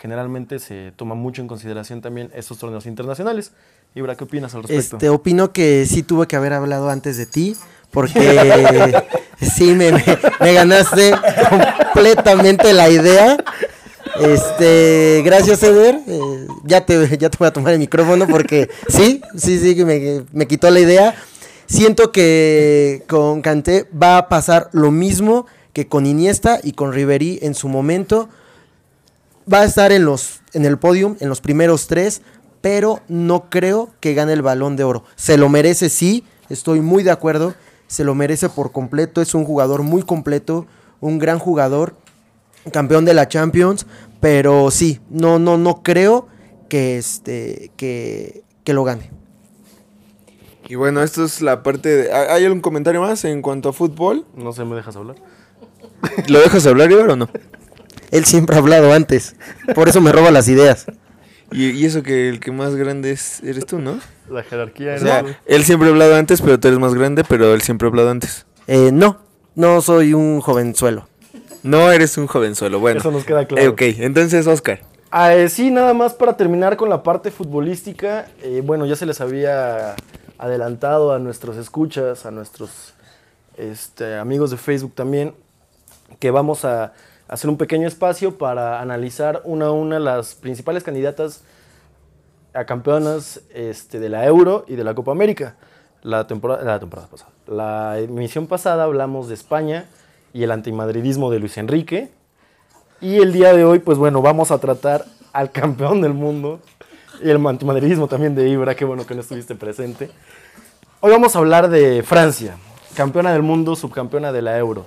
[0.00, 3.52] Generalmente se toma mucho en consideración también estos torneos internacionales.
[3.94, 4.96] Ibra, ¿qué opinas al respecto?
[4.96, 7.56] Este, opino que sí tuve que haber hablado antes de ti,
[7.90, 8.92] porque
[9.40, 10.04] sí me, me-
[10.40, 11.14] me ganaste
[11.50, 13.36] completamente la idea.
[14.20, 15.98] Este, gracias Eder.
[16.06, 19.84] Eh, ya, te, ya te voy a tomar el micrófono porque sí, sí, sí, que
[19.84, 21.14] me, me quitó la idea.
[21.66, 27.40] Siento que con Kanté va a pasar lo mismo que con Iniesta y con Ribery
[27.42, 28.28] en su momento
[29.52, 32.22] va a estar en los en el podium, en los primeros tres,
[32.60, 35.04] pero no creo que gane el balón de oro.
[35.16, 37.54] Se lo merece, sí, estoy muy de acuerdo.
[37.88, 39.20] Se lo merece por completo.
[39.20, 40.66] Es un jugador muy completo,
[41.00, 41.94] un gran jugador,
[42.72, 43.86] campeón de la Champions.
[44.20, 46.26] Pero sí, no, no, no creo
[46.68, 49.10] que este que, que lo gane.
[50.68, 52.12] Y bueno, esto es la parte de...
[52.12, 54.24] ¿Hay algún comentario más en cuanto a fútbol?
[54.34, 55.16] No sé, ¿me dejas hablar?
[56.28, 57.28] ¿Lo dejas hablar, Ibar, o no?
[58.10, 59.36] Él siempre ha hablado antes.
[59.74, 60.86] Por eso me roba las ideas.
[61.52, 64.00] Y, y eso que el que más grande es, eres tú, ¿no?
[64.28, 67.54] La jerarquía O sea, él siempre ha hablado antes, pero tú eres más grande, pero
[67.54, 68.46] él siempre ha hablado antes.
[68.66, 69.20] Eh, no,
[69.54, 71.08] no soy un jovenzuelo.
[71.62, 73.00] No eres un jovenzuelo, bueno.
[73.00, 73.62] Eso nos queda claro.
[73.64, 74.80] Eh, ok, entonces, Oscar.
[75.10, 78.26] Ah, eh, sí, nada más para terminar con la parte futbolística.
[78.42, 79.94] eh, bueno, ya se les había
[80.38, 82.94] adelantado a nuestros escuchas, a nuestros
[83.56, 85.34] este, amigos de Facebook también,
[86.18, 86.92] que vamos a
[87.28, 91.42] hacer un pequeño espacio para analizar una a una las principales candidatas
[92.54, 95.56] a campeonas este, de la Euro y de la Copa América.
[96.02, 97.32] La temporada, la temporada pasada.
[97.46, 99.86] La emisión pasada hablamos de España
[100.32, 102.10] y el antimadridismo de Luis Enrique.
[103.00, 106.60] Y el día de hoy, pues bueno, vamos a tratar al campeón del mundo
[107.22, 110.10] y el antimadridismo también de Ibra, qué bueno que no estuviste presente.
[111.00, 112.56] Hoy vamos a hablar de Francia,
[112.94, 114.86] campeona del mundo, subcampeona de la Euro.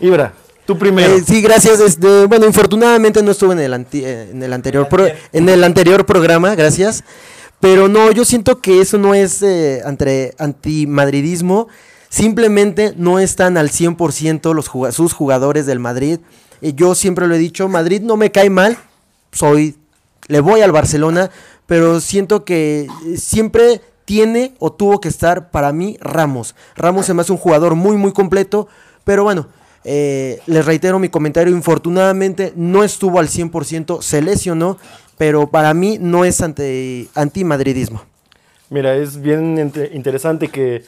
[0.00, 0.32] Ibra,
[0.66, 1.14] tú primero.
[1.14, 1.80] Eh, sí, gracias.
[1.80, 5.64] Este, bueno, infortunadamente no estuve en el, anti- eh, en el anterior pro- en el
[5.64, 7.04] anterior programa, gracias.
[7.60, 11.68] Pero no, yo siento que eso no es eh, entre antimadridismo.
[12.08, 16.20] Simplemente no están al 100% los sus jugadores del Madrid.
[16.62, 18.76] Yo siempre lo he dicho, Madrid no me cae mal.
[19.32, 19.76] Soy
[20.26, 21.30] le voy al Barcelona,
[21.70, 26.56] pero siento que eh, siempre tiene o tuvo que estar para mí Ramos.
[26.74, 28.66] Ramos se me hace un jugador muy, muy completo,
[29.04, 29.46] pero bueno,
[29.84, 34.78] eh, les reitero mi comentario, infortunadamente no estuvo al 100%, se lesionó,
[35.16, 38.02] pero para mí no es ante, antimadridismo.
[38.68, 40.82] Mira, es bien inte- interesante que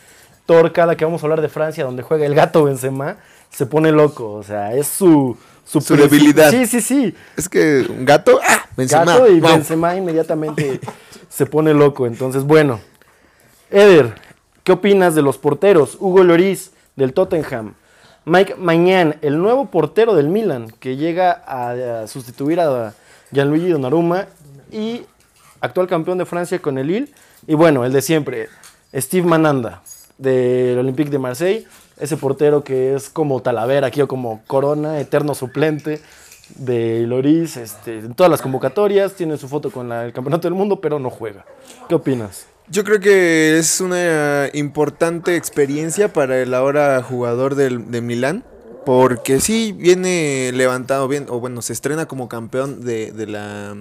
[0.46, 3.18] Thor, cada que vamos a hablar de Francia, donde juega el gato Benzema,
[3.50, 4.32] se pone loco.
[4.32, 5.36] O sea, es su...
[5.64, 6.50] Su debilidad.
[6.50, 7.14] Sí, sí, sí.
[7.36, 8.66] Es que un gato, ¡ah!
[8.76, 9.04] Benzema.
[9.04, 9.50] Gato y Wow.
[9.52, 10.80] Benzema inmediatamente
[11.28, 12.06] se pone loco.
[12.06, 12.80] Entonces, bueno.
[13.70, 14.14] Eder,
[14.64, 15.96] ¿qué opinas de los porteros?
[15.98, 17.74] Hugo Lloris, del Tottenham.
[18.24, 22.94] Mike Mañán, el nuevo portero del Milan, que llega a, a sustituir a
[23.32, 24.26] Gianluigi Donnarumma.
[24.70, 25.02] Y
[25.60, 27.08] actual campeón de Francia con el Lille.
[27.46, 28.48] Y bueno, el de siempre,
[28.94, 29.82] Steve Mananda,
[30.18, 31.66] del Olympique de Marseille.
[31.98, 36.00] Ese portero que es como Talavera, aquí o como Corona, eterno suplente
[36.56, 40.80] de Loris, este, en todas las convocatorias, tiene su foto con el campeonato del mundo,
[40.80, 41.44] pero no juega.
[41.88, 42.46] ¿Qué opinas?
[42.68, 48.44] Yo creo que es una importante experiencia para el ahora jugador del, de Milán.
[48.84, 53.76] Porque sí viene levantado bien, o bueno, se estrena como campeón de, de la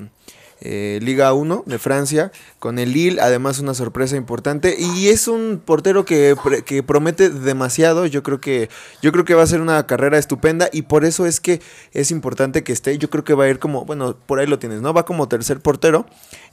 [0.61, 4.75] eh, Liga 1 de Francia con el Lille, además una sorpresa importante.
[4.79, 6.35] Y es un portero que,
[6.85, 8.05] promete demasiado.
[8.05, 8.69] Yo creo que,
[9.01, 11.61] yo creo que va a ser una carrera estupenda y por eso es que
[11.93, 12.97] es importante que esté.
[12.97, 14.93] Yo creo que va a ir como, bueno, por ahí lo tienes, ¿no?
[14.93, 16.05] Va como tercer portero.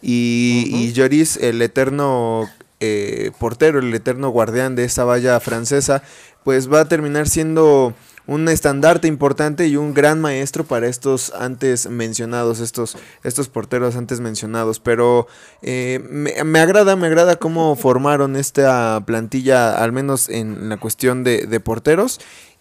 [0.02, 2.48] Y, y Lloris, el eterno
[2.80, 6.02] eh, portero, el eterno guardián de esa valla francesa,
[6.44, 7.92] pues va a terminar siendo
[8.28, 14.20] un estandarte importante y un gran maestro para estos antes mencionados, estos, estos porteros antes
[14.20, 14.80] mencionados.
[14.80, 15.26] Pero
[15.62, 21.24] eh, me, me agrada, me agrada cómo formaron esta plantilla, al menos en la cuestión
[21.24, 22.20] de, de porteros.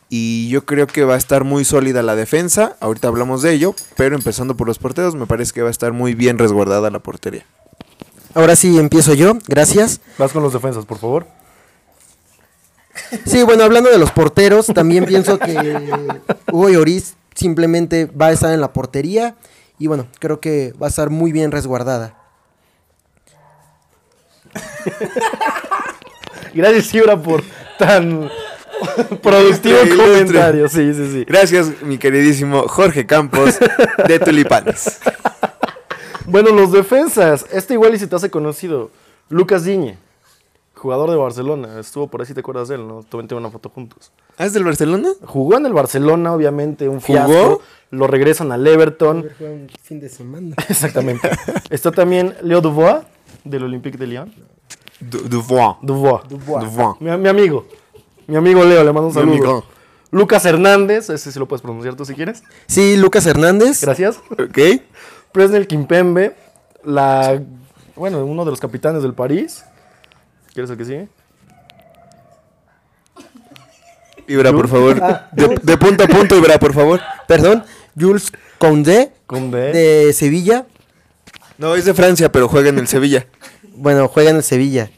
[0.10, 2.78] Y yo creo que va a estar muy sólida la defensa.
[2.80, 3.76] Ahorita hablamos de ello.
[3.98, 7.00] Pero empezando por los porteros, me parece que va a estar muy bien resguardada la
[7.00, 7.46] portería.
[8.34, 10.00] Ahora sí empiezo yo, gracias.
[10.18, 11.28] Vas con los defensas, por favor.
[13.26, 15.90] Sí, bueno, hablando de los porteros, también pienso que
[16.52, 19.36] Hugo Lloris simplemente va a estar en la portería
[19.80, 22.16] y bueno, creo que va a estar muy bien resguardada.
[26.54, 27.44] Gracias, Ibra, por
[27.78, 28.30] tan
[29.22, 30.06] productivo Ilustre, ilustre.
[30.12, 30.70] comentario.
[30.70, 31.26] Sí, sí, sí.
[31.28, 33.58] Gracias, mi queridísimo Jorge Campos
[34.08, 35.00] de Tulipanes.
[36.26, 37.46] Bueno, los defensas.
[37.52, 38.92] Este igual y se te hace conocido.
[39.30, 39.98] Lucas Diñe,
[40.78, 41.80] jugador de Barcelona.
[41.80, 43.04] Estuvo por ahí, si te acuerdas de él, ¿no?
[43.04, 44.12] También tengo una foto juntos.
[44.38, 45.10] ¿Ah, es del Barcelona?
[45.26, 47.06] Jugó en el Barcelona, obviamente, un ¿Jugó?
[47.28, 47.62] fiasco.
[47.92, 49.28] Lo regresan al Everton.
[49.84, 50.56] fin de semana.
[50.70, 51.30] Exactamente.
[51.70, 52.98] Está también Leo Dubois,
[53.44, 54.34] del Olympique de Lyon.
[55.00, 55.76] Du Duvois.
[55.82, 56.22] Dubois.
[56.28, 57.00] Duvois.
[57.02, 57.66] Mi, mi amigo.
[58.28, 59.34] Mi amigo Leo, le mando un Mi saludo.
[59.36, 59.64] amigo.
[60.12, 62.44] Lucas Hernández, ese sí lo puedes pronunciar tú si quieres.
[62.68, 63.82] Sí, Lucas Hernández.
[63.82, 64.20] Gracias.
[64.32, 64.82] Ok.
[65.32, 66.36] Presnel Kimpembe,
[66.84, 67.42] la,
[67.96, 69.64] bueno, uno de los capitanes del París.
[70.58, 71.08] ¿Quieres el que sigue?
[74.28, 74.98] Ibra, por favor.
[75.04, 77.00] Ah, De, de punto a punto, Ibra, por favor.
[77.28, 77.64] Perdón,
[77.96, 79.72] Jules Condé Condé.
[79.72, 80.66] de Sevilla.
[81.60, 83.28] No, es de Francia, pero juega en el Sevilla.
[83.76, 84.90] Bueno, juega en el Sevilla.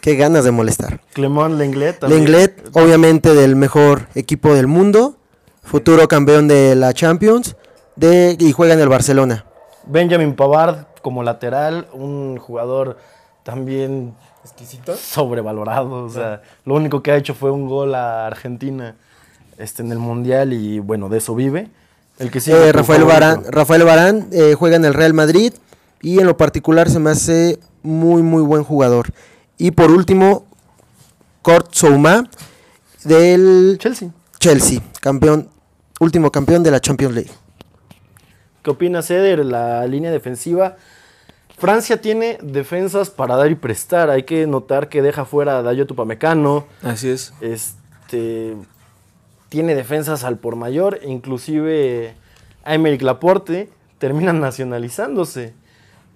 [0.00, 1.00] Qué ganas de molestar.
[1.12, 1.98] Clement Lenglet.
[1.98, 2.20] también.
[2.22, 5.16] Lenglet, obviamente del mejor equipo del mundo,
[5.64, 7.56] futuro campeón de la Champions
[7.96, 9.44] de, y juega en el Barcelona.
[9.86, 12.96] Benjamin Pavard como lateral, un jugador
[13.42, 14.96] también Exquisito.
[14.96, 16.04] sobrevalorado.
[16.04, 18.96] O sea, lo único que ha hecho fue un gol a Argentina
[19.58, 21.68] este, en el Mundial y bueno, de eso vive.
[22.18, 22.68] El que sigue.
[22.68, 23.04] Eh, Rafael.
[23.04, 25.52] Barán, Rafael Barán eh, juega en el Real Madrid
[26.02, 29.08] y en lo particular se me hace muy muy buen jugador.
[29.58, 30.46] Y por último,
[31.42, 32.28] Kurt Souma
[33.04, 34.10] del Chelsea.
[34.38, 35.48] Chelsea, campeón,
[35.98, 37.30] último campeón de la Champions League.
[38.62, 39.44] ¿Qué opinas, Eder?
[39.44, 40.76] La línea defensiva.
[41.60, 44.08] Francia tiene defensas para dar y prestar.
[44.08, 46.64] Hay que notar que deja fuera a Dayo Tupamecano.
[46.82, 47.34] Así es.
[47.42, 48.56] Este,
[49.50, 51.00] tiene defensas al por mayor.
[51.04, 52.14] Inclusive
[52.64, 55.52] a Emerick Laporte terminan nacionalizándose.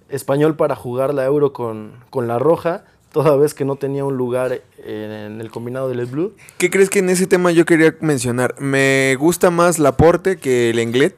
[0.09, 2.85] Español para jugar la Euro con, con la Roja.
[3.15, 6.35] toda vez que no tenía un lugar en el combinado del Blue.
[6.57, 8.59] ¿Qué crees que en ese tema yo quería mencionar?
[8.59, 11.15] Me gusta más Laporte que el Englet.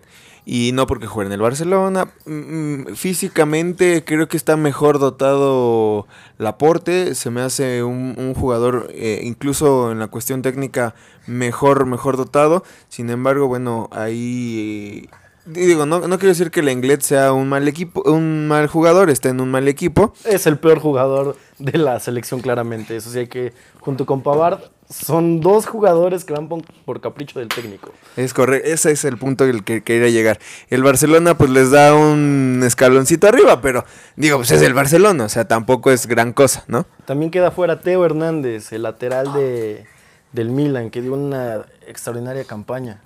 [0.50, 2.08] Y no porque juegue en el Barcelona.
[2.26, 7.16] Mm, físicamente creo que está mejor dotado Laporte.
[7.16, 10.96] Se me hace un, un jugador, eh, incluso en la cuestión técnica,
[11.26, 12.64] mejor, mejor dotado.
[12.88, 15.10] Sin embargo, bueno, ahí...
[15.48, 18.68] eh, digo, no, no quiero decir que el Englet sea un mal equipo, un mal
[18.68, 20.14] jugador, está en un mal equipo.
[20.24, 22.96] Es el peor jugador de la selección, claramente.
[22.96, 27.50] Eso sí, hay que, junto con Pavard, son dos jugadores que van por, capricho del
[27.50, 27.94] técnico.
[28.16, 30.40] Es correcto, ese es el punto al que quería llegar.
[30.70, 33.86] El Barcelona pues les da un escaloncito arriba, pero
[34.16, 36.86] digo, pues es el Barcelona, o sea, tampoco es gran cosa, ¿no?
[37.06, 39.86] También queda fuera Teo Hernández, el lateral de,
[40.32, 43.02] del Milan, que dio una extraordinaria campaña.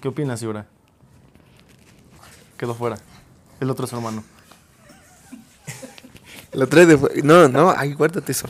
[0.00, 0.66] ¿Qué opinas, Ibra?
[2.58, 2.96] Quedó fuera.
[3.60, 4.22] El otro es hermano.
[6.52, 8.48] Lo trae de No, no, ay, guárdate eso.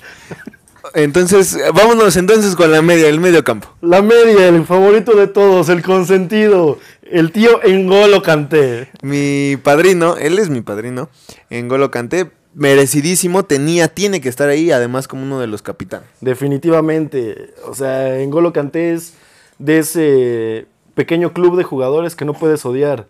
[0.97, 3.69] Entonces, vámonos entonces con la media, el medio campo.
[3.83, 8.89] La media, el favorito de todos, el consentido, el tío Engolo Kanté.
[9.03, 11.11] Mi padrino, él es mi padrino,
[11.51, 16.09] en Golo Kanté, merecidísimo, tenía, tiene que estar ahí, además como uno de los capitanes.
[16.23, 17.53] Definitivamente.
[17.67, 19.13] O sea, Engolo Kanté es
[19.59, 23.07] de ese pequeño club de jugadores que no puedes odiar.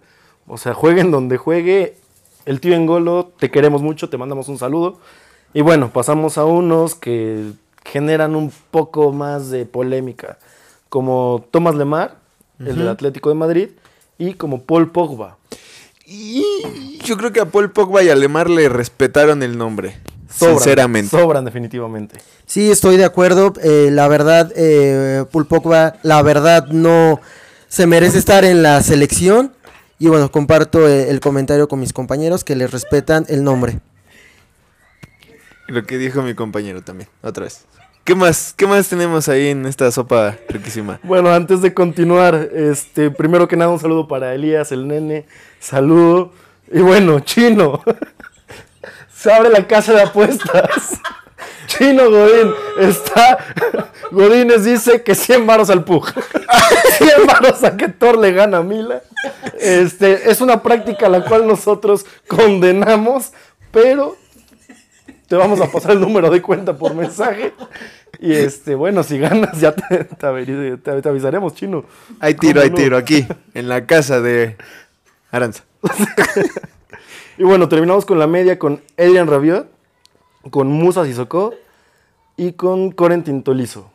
[0.49, 1.95] O sea, jueguen donde juegue.
[2.47, 4.99] El tío Engolo, te queremos mucho, te mandamos un saludo.
[5.55, 7.53] Y bueno, pasamos a unos que
[7.93, 10.39] generan un poco más de polémica.
[10.89, 12.17] Como Thomas Lemar,
[12.59, 13.69] el del Atlético de Madrid,
[14.19, 15.37] y como Paul Pogba.
[16.07, 20.59] Y yo creo que a Paul Pogba y a Lemar le respetaron el nombre, Sobran,
[20.59, 21.11] sinceramente.
[21.11, 22.19] Sobran definitivamente.
[22.47, 23.53] Sí, estoy de acuerdo.
[23.63, 27.21] Eh, la verdad, eh, Paul Pogba, la verdad no
[27.69, 29.53] se merece estar en la selección.
[29.99, 33.81] Y bueno, comparto eh, el comentario con mis compañeros que le respetan el nombre.
[35.69, 37.65] Lo que dijo mi compañero también, otra vez.
[38.07, 38.55] ¿Qué más?
[38.57, 41.01] ¿Qué más tenemos ahí en esta sopa riquísima?
[41.03, 45.27] Bueno, antes de continuar, este, primero que nada un saludo para Elías, el nene,
[45.59, 46.31] saludo.
[46.73, 47.83] Y bueno, Chino,
[49.13, 51.01] se abre la casa de apuestas.
[51.67, 53.39] Chino Godín, está,
[54.13, 56.07] Godínez dice que 100 varos al Pug.
[56.99, 59.03] 100 varos a que Thor le gana a Mila.
[59.59, 63.33] Este, es una práctica a la cual nosotros condenamos,
[63.73, 64.17] pero
[65.29, 67.53] te vamos a pasar el número de cuenta por mensaje.
[68.21, 71.85] Y este, bueno, si ganas, ya te, te averi- te- te avisaremos, chino.
[72.21, 72.77] Hay tiro, ¿Cómo hay no?
[72.77, 74.57] tiro, aquí, en la casa de
[75.31, 75.65] Aranza.
[77.39, 79.69] Y bueno, terminamos con la media con Adrian Rabiot,
[80.51, 81.53] con Musa Sissoko
[82.37, 83.91] y con Corentin Tolizo.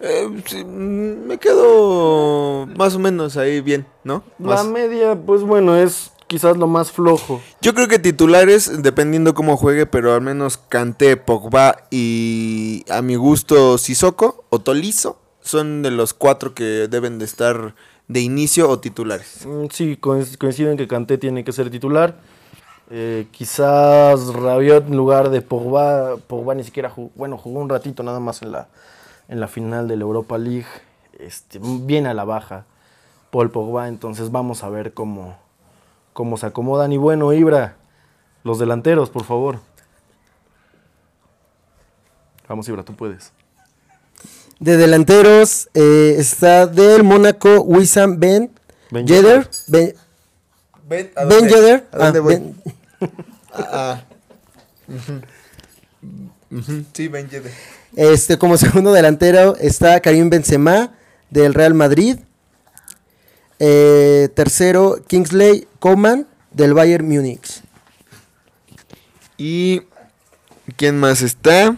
[0.00, 4.22] Eh, sí, me quedo más o menos ahí bien, ¿no?
[4.38, 7.42] La media, pues bueno, es quizás lo más flojo.
[7.60, 13.16] Yo creo que titulares, dependiendo cómo juegue, pero al menos Kanté, Pogba y a mi
[13.16, 17.74] gusto Sissoko o Tolizo son de los cuatro que deben de estar
[18.08, 19.44] de inicio o titulares.
[19.46, 22.16] Mm, Sí, coinc- coinciden que Kanté tiene que ser titular.
[22.90, 28.02] Eh, quizás Rabiot en lugar de Pogba, Pogba ni siquiera jugó, bueno, jugó un ratito
[28.02, 28.68] nada más en la,
[29.28, 30.66] en la final de la Europa League.
[31.18, 32.64] Este, viene a la baja
[33.30, 35.36] Paul Pogba, entonces vamos a ver cómo,
[36.12, 36.92] cómo se acomodan.
[36.92, 37.76] Y bueno, Ibra,
[38.44, 39.60] los delanteros, por favor.
[42.48, 43.32] Vamos, Ibra, tú puedes.
[44.58, 48.50] De delanteros eh, está del Mónaco Wissam Ben,
[48.90, 49.48] Ben Yedder.
[49.68, 49.94] Ben,
[50.88, 51.88] Ben, Ben Yedder.
[51.92, 52.34] ¿A dónde Ah, voy?
[52.34, 52.62] Ben-
[53.54, 54.02] Ah.
[56.50, 57.52] Ujú, Sí, Ben Yedder.
[57.96, 60.92] Este, como segundo delantero está Karim Benzema
[61.30, 62.18] del Real Madrid.
[63.64, 67.62] Eh, tercero, Kingsley Coman del Bayern Múnich.
[69.38, 69.82] ¿Y
[70.76, 71.76] quién más está?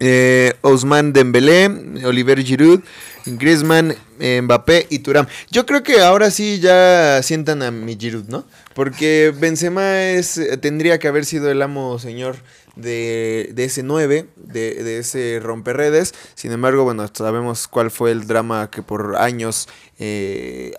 [0.00, 1.66] Eh, Ousmane Dembélé,
[2.04, 2.80] Oliver Giroud,
[3.24, 5.28] Griezmann, eh, Mbappé y Thuram.
[5.52, 8.44] Yo creo que ahora sí ya sientan a mi Giroud, ¿no?
[8.74, 12.34] Porque Benzema es, tendría que haber sido el amo señor
[12.80, 16.14] de, ese 9, de, de ese romperredes.
[16.34, 19.68] Sin embargo, bueno, sabemos cuál fue el drama que por años
[19.98, 20.72] eh,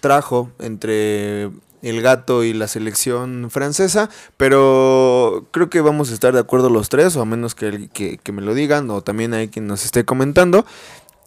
[0.00, 1.50] trajo entre
[1.84, 6.88] el gato y la selección francesa, pero creo que vamos a estar de acuerdo los
[6.88, 10.04] tres, o a menos que, que, me lo digan, o también hay quien nos esté
[10.04, 10.64] comentando.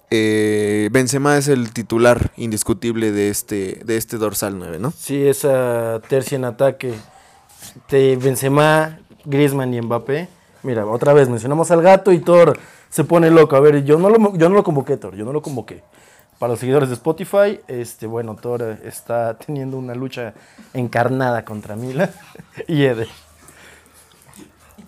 [0.09, 4.91] Eh, Benzema es el titular indiscutible de este, de este dorsal 9, ¿no?
[4.97, 6.93] Sí, esa tercia en ataque
[7.89, 10.29] de Benzema, Griezmann y Mbappé.
[10.63, 12.57] Mira, otra vez mencionamos al gato y Thor
[12.89, 13.55] se pone loco.
[13.55, 15.83] A ver, yo no lo, yo no lo convoqué, Thor, yo no lo convoqué.
[16.39, 20.33] Para los seguidores de Spotify, este, bueno, Thor está teniendo una lucha
[20.73, 22.09] encarnada contra Mila
[22.67, 23.07] y Ede.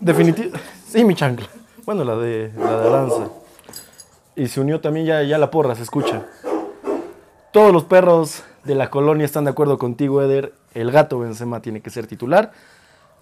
[0.00, 0.56] Definitivo.
[0.88, 1.46] Sí, mi chancla.
[1.84, 3.12] Bueno, la de, la de.
[4.36, 6.22] Y se unió también ya, ya la porra, se escucha.
[7.52, 10.54] Todos los perros de la colonia están de acuerdo contigo, Eder.
[10.72, 12.52] El gato Benzema tiene que ser titular.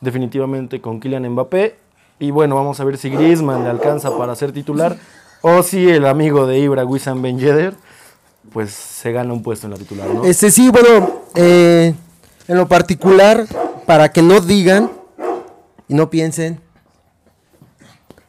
[0.01, 1.77] Definitivamente con Kylian Mbappé.
[2.21, 4.97] Y bueno, vamos a ver si Griezmann le alcanza para ser titular.
[5.41, 7.75] O si el amigo de Ibra, Wissam Ben Yedder,
[8.53, 10.09] pues se gana un puesto en la titular.
[10.25, 11.95] Este sí, bueno, eh,
[12.49, 13.47] en lo particular,
[13.87, 14.91] para que no digan
[15.87, 16.61] y no piensen,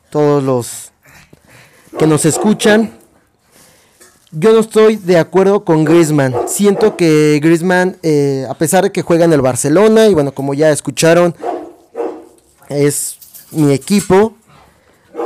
[0.10, 0.92] todos los
[1.98, 2.92] que nos escuchan,
[4.32, 6.36] yo no estoy de acuerdo con Griezmann.
[6.48, 10.54] Siento que Griezmann, eh, a pesar de que juega en el Barcelona, y bueno, como
[10.54, 11.36] ya escucharon,
[12.70, 13.18] es
[13.52, 14.36] mi equipo,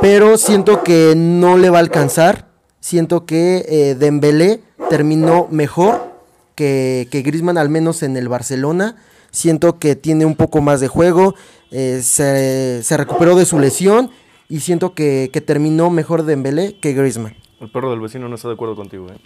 [0.00, 2.48] pero siento que no le va a alcanzar.
[2.80, 6.12] Siento que eh, Dembélé terminó mejor
[6.54, 8.96] que, que Griezmann, al menos en el Barcelona.
[9.30, 11.34] Siento que tiene un poco más de juego,
[11.70, 14.10] eh, se, se recuperó de su lesión
[14.48, 17.34] y siento que, que terminó mejor Dembélé que Griezmann.
[17.60, 19.18] El perro del vecino no está de acuerdo contigo, ¿eh?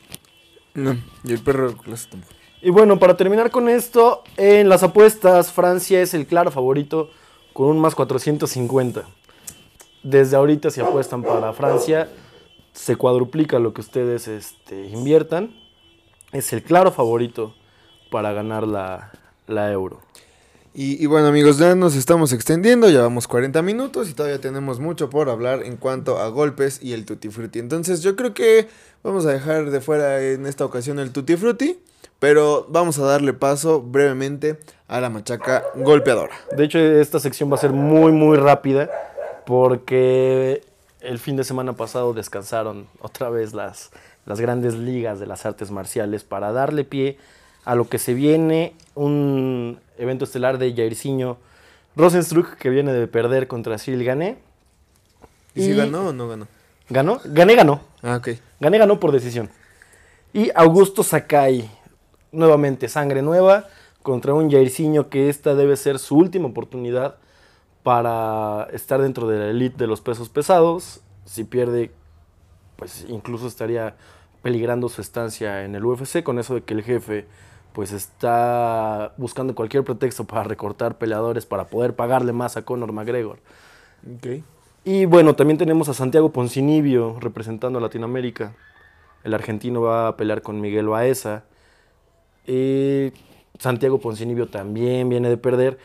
[0.74, 2.32] No, y el perro clase tampoco.
[2.62, 7.10] Y bueno, para terminar con esto, en las apuestas, Francia es el claro favorito
[7.58, 9.02] con un más 450.
[10.04, 12.08] Desde ahorita, si apuestan para Francia,
[12.72, 15.56] se cuadruplica lo que ustedes este, inviertan.
[16.30, 17.56] Es el claro favorito
[18.12, 20.00] para ganar la, euro.
[20.72, 25.10] Y, y bueno amigos, ya nos estamos extendiendo, llevamos 40 minutos y todavía tenemos mucho
[25.10, 27.58] por hablar en cuanto a golpes y el Tutti Frutti.
[27.58, 28.68] Entonces yo creo que
[29.02, 31.80] vamos a dejar de fuera en esta ocasión el Tutti Frutti,
[32.18, 34.58] pero vamos a darle paso brevemente
[34.88, 36.34] a la machaca golpeadora.
[36.56, 38.90] De hecho, esta sección va a ser muy, muy rápida
[39.44, 40.62] porque
[41.00, 43.90] el fin de semana pasado descansaron otra vez las,
[44.26, 47.18] las grandes ligas de las artes marciales para darle pie
[47.64, 51.38] a lo que se viene, un evento estelar de Jairzinho
[51.96, 54.38] Rosenstruck que viene de perder contra Cyril Gané.
[55.54, 56.46] ¿Y si Y- ganó o no ganó?
[56.88, 57.20] ¿Ganó?
[57.24, 57.80] Gané, ganó.
[58.02, 58.28] Ah, ok.
[58.60, 59.50] Gané, ganó por decisión.
[60.32, 61.70] Y Augusto Sakai,
[62.32, 63.66] nuevamente sangre nueva,
[64.02, 67.16] contra un Jairzinho que esta debe ser su última oportunidad
[67.82, 71.00] para estar dentro de la elite de los pesos pesados.
[71.24, 71.90] Si pierde,
[72.76, 73.96] pues incluso estaría
[74.42, 77.26] peligrando su estancia en el UFC con eso de que el jefe
[77.72, 83.38] pues está buscando cualquier pretexto para recortar peleadores para poder pagarle más a Conor McGregor.
[84.16, 84.42] Ok.
[84.84, 88.54] Y bueno, también tenemos a Santiago Poncinibio representando a Latinoamérica.
[89.22, 91.44] El argentino va a pelear con Miguel Baeza.
[92.50, 93.12] Eh,
[93.58, 95.78] Santiago Poncinibio también viene de perder.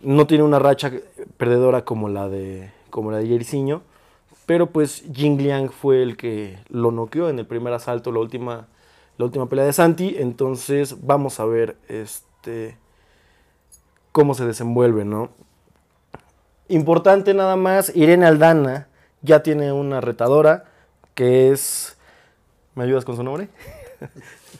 [0.00, 0.90] No tiene una racha
[1.36, 3.80] perdedora como la de, como la de.
[4.46, 8.66] Pero pues Jing Liang fue el que lo noqueó en el primer asalto, la última,
[9.18, 10.16] la última pelea de Santi.
[10.18, 12.76] Entonces vamos a ver este,
[14.12, 15.30] cómo se desenvuelve, ¿no?
[16.68, 18.88] Importante nada más, Irene Aldana
[19.20, 20.64] ya tiene una retadora
[21.14, 21.98] que es...
[22.74, 23.48] ¿Me ayudas con su nombre?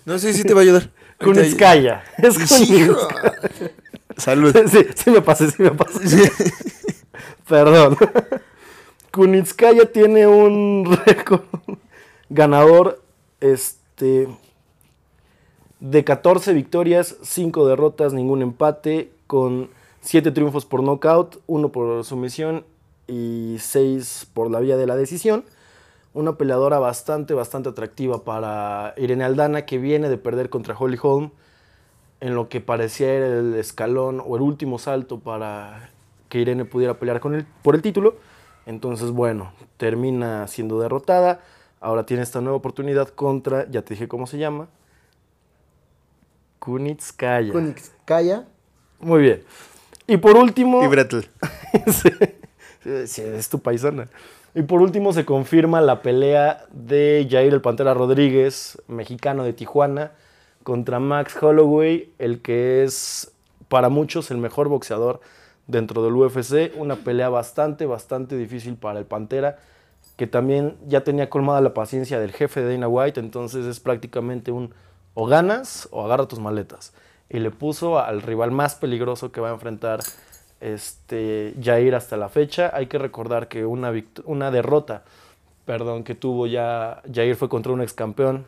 [0.04, 0.90] No sé si te va a ayudar.
[1.22, 2.04] Kunitskaya.
[2.18, 2.34] Es.
[2.34, 2.94] Kunitskaya.
[4.16, 4.54] Salud.
[4.68, 6.30] Sí, sí me pasé, sí me pasé.
[7.48, 7.96] Perdón.
[9.10, 11.42] Kunitskaya tiene un récord
[12.30, 13.02] ganador
[13.40, 14.28] este,
[15.80, 19.68] de 14 victorias, 5 derrotas, ningún empate, con
[20.00, 22.64] 7 triunfos por nocaut, 1 por sumisión
[23.06, 25.44] y 6 por la vía de la decisión.
[26.14, 31.30] Una peleadora bastante, bastante atractiva para Irene Aldana, que viene de perder contra Holly Holm
[32.22, 35.90] en lo que parecía era el escalón o el último salto para
[36.28, 38.16] que Irene pudiera pelear con él por el título.
[38.64, 41.40] Entonces, bueno, termina siendo derrotada.
[41.80, 44.68] Ahora tiene esta nueva oportunidad contra, ya te dije cómo se llama,
[46.60, 47.52] Kunitskaya.
[47.52, 48.46] Kunitskaya.
[49.00, 49.42] Muy bien.
[50.06, 50.80] Y por último...
[50.84, 50.88] Y.
[52.82, 54.08] Sí, sí, es tu paisana.
[54.54, 60.12] Y por último se confirma la pelea de Jair el Pantera Rodríguez, mexicano de Tijuana,
[60.62, 63.32] contra Max Holloway, el que es
[63.68, 65.20] para muchos el mejor boxeador
[65.66, 66.70] dentro del UFC.
[66.76, 69.58] Una pelea bastante, bastante difícil para el Pantera,
[70.16, 74.52] que también ya tenía colmada la paciencia del jefe de Dana White, entonces es prácticamente
[74.52, 74.74] un
[75.14, 76.92] o ganas o agarra tus maletas.
[77.30, 80.00] Y le puso al rival más peligroso que va a enfrentar
[80.62, 82.70] este, Jair hasta la fecha.
[82.72, 83.92] Hay que recordar que una,
[84.24, 85.02] una derrota
[85.64, 88.46] perdón, que tuvo ya Jair fue contra un ex campeón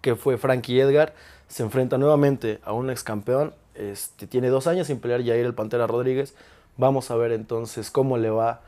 [0.00, 1.14] que fue Frankie Edgar.
[1.48, 3.54] Se enfrenta nuevamente a un ex campeón.
[3.74, 6.34] Este, tiene dos años sin pelear Jair el Pantera Rodríguez.
[6.76, 8.62] Vamos a ver entonces cómo le va.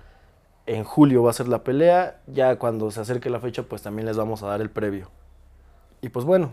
[0.66, 2.20] En julio va a ser la pelea.
[2.26, 5.08] Ya cuando se acerque la fecha, pues también les vamos a dar el previo.
[6.00, 6.50] Y pues bueno,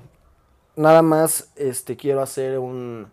[0.76, 3.12] nada más este, quiero hacer un,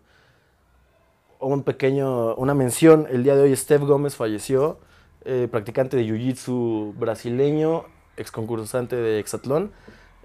[1.39, 3.07] un pequeño, una mención.
[3.09, 4.79] El día de hoy Steph Gómez falleció.
[5.25, 7.83] eh, practicante de jiu-jitsu brasileño,
[8.15, 9.71] ex concursante de Exatlón.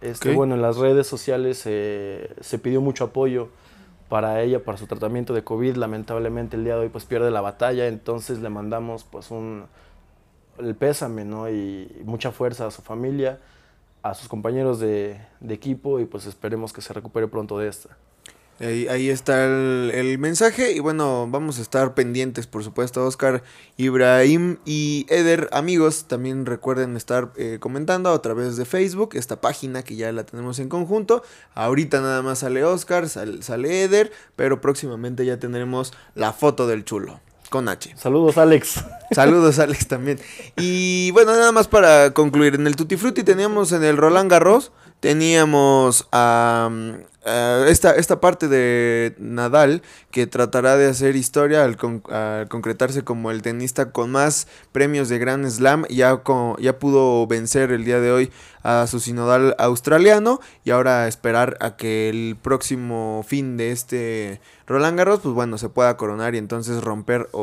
[0.01, 0.33] Este.
[0.33, 3.49] Bueno, en las redes sociales eh, se pidió mucho apoyo
[4.09, 5.77] para ella, para su tratamiento de COVID.
[5.77, 9.65] Lamentablemente el día de hoy pues pierde la batalla, entonces le mandamos pues un
[10.59, 11.49] el pésame, ¿no?
[11.51, 13.41] Y mucha fuerza a su familia,
[14.03, 17.97] a sus compañeros de, de equipo y pues esperemos que se recupere pronto de esta.
[18.61, 23.43] Ahí, ahí está el, el mensaje y bueno, vamos a estar pendientes, por supuesto, Oscar,
[23.77, 25.49] Ibrahim y Eder.
[25.51, 30.25] Amigos, también recuerden estar eh, comentando a través de Facebook, esta página que ya la
[30.25, 31.25] tenemos en conjunto.
[31.55, 36.85] Ahorita nada más sale Oscar, sal- sale Eder, pero próximamente ya tendremos la foto del
[36.85, 37.95] chulo, con H.
[37.97, 38.85] Saludos, Alex.
[39.11, 40.21] Saludos, Alex, también.
[40.57, 42.55] Y bueno, nada más para concluir.
[42.55, 44.71] En el Tutti Frutti teníamos en el Roland Garros,
[45.03, 49.83] teníamos am, a esta, esta parte de Nadal
[50.13, 55.09] que tratará de hacer historia al, con- al concretarse como el tenista con más premios
[55.09, 55.87] de Grand Slam.
[55.91, 58.31] Ya, co- ya pudo vencer el día de hoy
[58.63, 64.97] a su sinodal australiano y ahora esperar a que el próximo fin de este Roland
[64.97, 67.41] Garros, pues bueno, se pueda coronar y entonces romper o,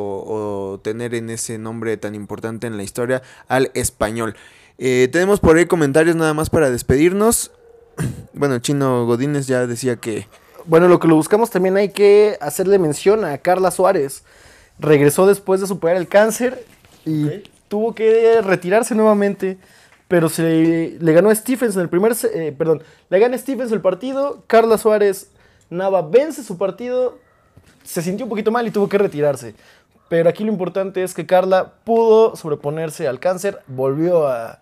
[0.76, 4.36] o tener en ese nombre tan importante en la historia al español.
[4.82, 7.52] Eh, tenemos por ahí comentarios nada más para despedirnos.
[8.34, 10.28] Bueno, Chino Godínez ya decía que...
[10.64, 14.24] Bueno, lo que lo buscamos también hay que hacerle mención a Carla Suárez.
[14.78, 16.64] Regresó después de superar el cáncer
[17.06, 19.58] y tuvo que retirarse nuevamente.
[20.08, 22.16] Pero se le ganó a Stephens en el primer.
[22.34, 24.44] eh, perdón, le gana Stephens el partido.
[24.48, 25.32] Carla Suárez
[25.70, 27.18] Nava vence su partido.
[27.84, 29.56] Se sintió un poquito mal y tuvo que retirarse.
[30.08, 34.60] Pero aquí lo importante es que Carla pudo sobreponerse al cáncer, volvió a,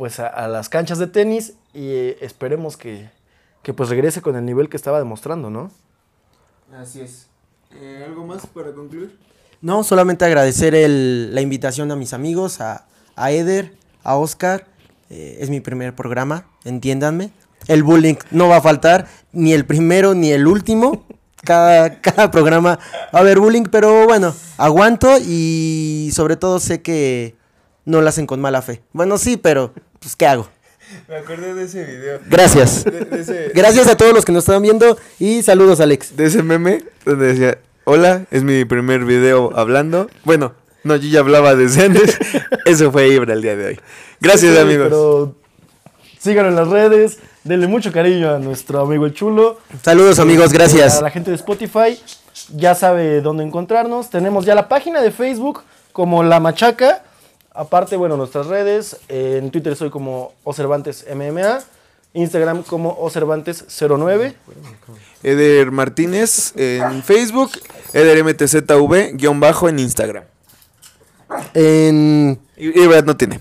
[0.00, 3.10] pues a, a las canchas de tenis y eh, esperemos que,
[3.62, 5.70] que pues regrese con el nivel que estaba demostrando, ¿no?
[6.74, 7.26] Así es.
[7.74, 9.18] Eh, ¿Algo más para concluir?
[9.60, 14.66] No, solamente agradecer el- la invitación a mis amigos, a, a Eder, a Oscar.
[15.10, 17.30] Eh, es mi primer programa, entiéndanme.
[17.68, 21.04] El bullying no va a faltar, ni el primero ni el último.
[21.44, 22.78] Cada, cada programa
[23.14, 27.34] va a haber bullying, pero bueno, aguanto y sobre todo sé que
[27.84, 28.80] no lo hacen con mala fe.
[28.94, 30.48] Bueno, sí, pero pues ¿qué hago?
[31.08, 32.18] Me acordé de ese video.
[32.26, 32.84] Gracias.
[32.84, 36.16] De, de ese, Gracias a todos los que nos están viendo y saludos, Alex.
[36.16, 40.08] de ese meme donde decía, hola, es mi primer video hablando.
[40.24, 42.18] Bueno, no, yo ya hablaba desde antes.
[42.66, 43.80] Eso fue Ibra el día de hoy.
[44.20, 44.86] Gracias, Sí, amigos.
[44.88, 45.36] Pero
[46.18, 49.58] síganos en las redes, denle mucho cariño a nuestro amigo el chulo.
[49.82, 50.98] Saludos, amigos, gracias.
[50.98, 51.96] A la gente de Spotify
[52.56, 54.10] ya sabe dónde encontrarnos.
[54.10, 57.04] Tenemos ya la página de Facebook como La Machaca.
[57.52, 58.96] Aparte, bueno, nuestras redes.
[59.08, 61.60] En Twitter soy como Ocervantes MMA.
[62.12, 64.34] Instagram como Ocervantes09.
[65.22, 67.52] Eder Martínez en Facebook,
[67.92, 70.24] Eder MTZV, guion bajo en Instagram.
[71.54, 73.40] En, Ibra no tiene.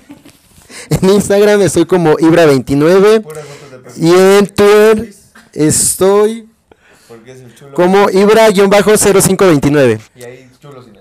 [0.90, 3.24] en Instagram estoy como Ibra29
[3.96, 5.12] y en Twitter
[5.52, 6.48] estoy
[7.08, 7.74] Porque es el chulo.
[7.74, 10.00] como Ibra-0529.
[10.14, 10.99] Y ahí chulo sin.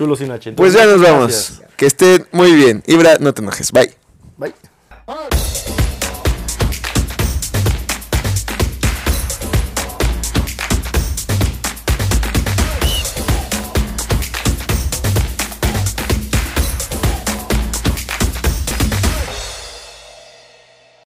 [0.00, 0.52] Chulo sin H.
[0.52, 1.28] Pues ya nos vamos.
[1.28, 1.62] gracias.
[1.76, 2.82] Que estén muy bien.
[2.86, 3.70] Ibra, no te enojes.
[3.70, 3.92] Bye.
[4.38, 4.54] Bye.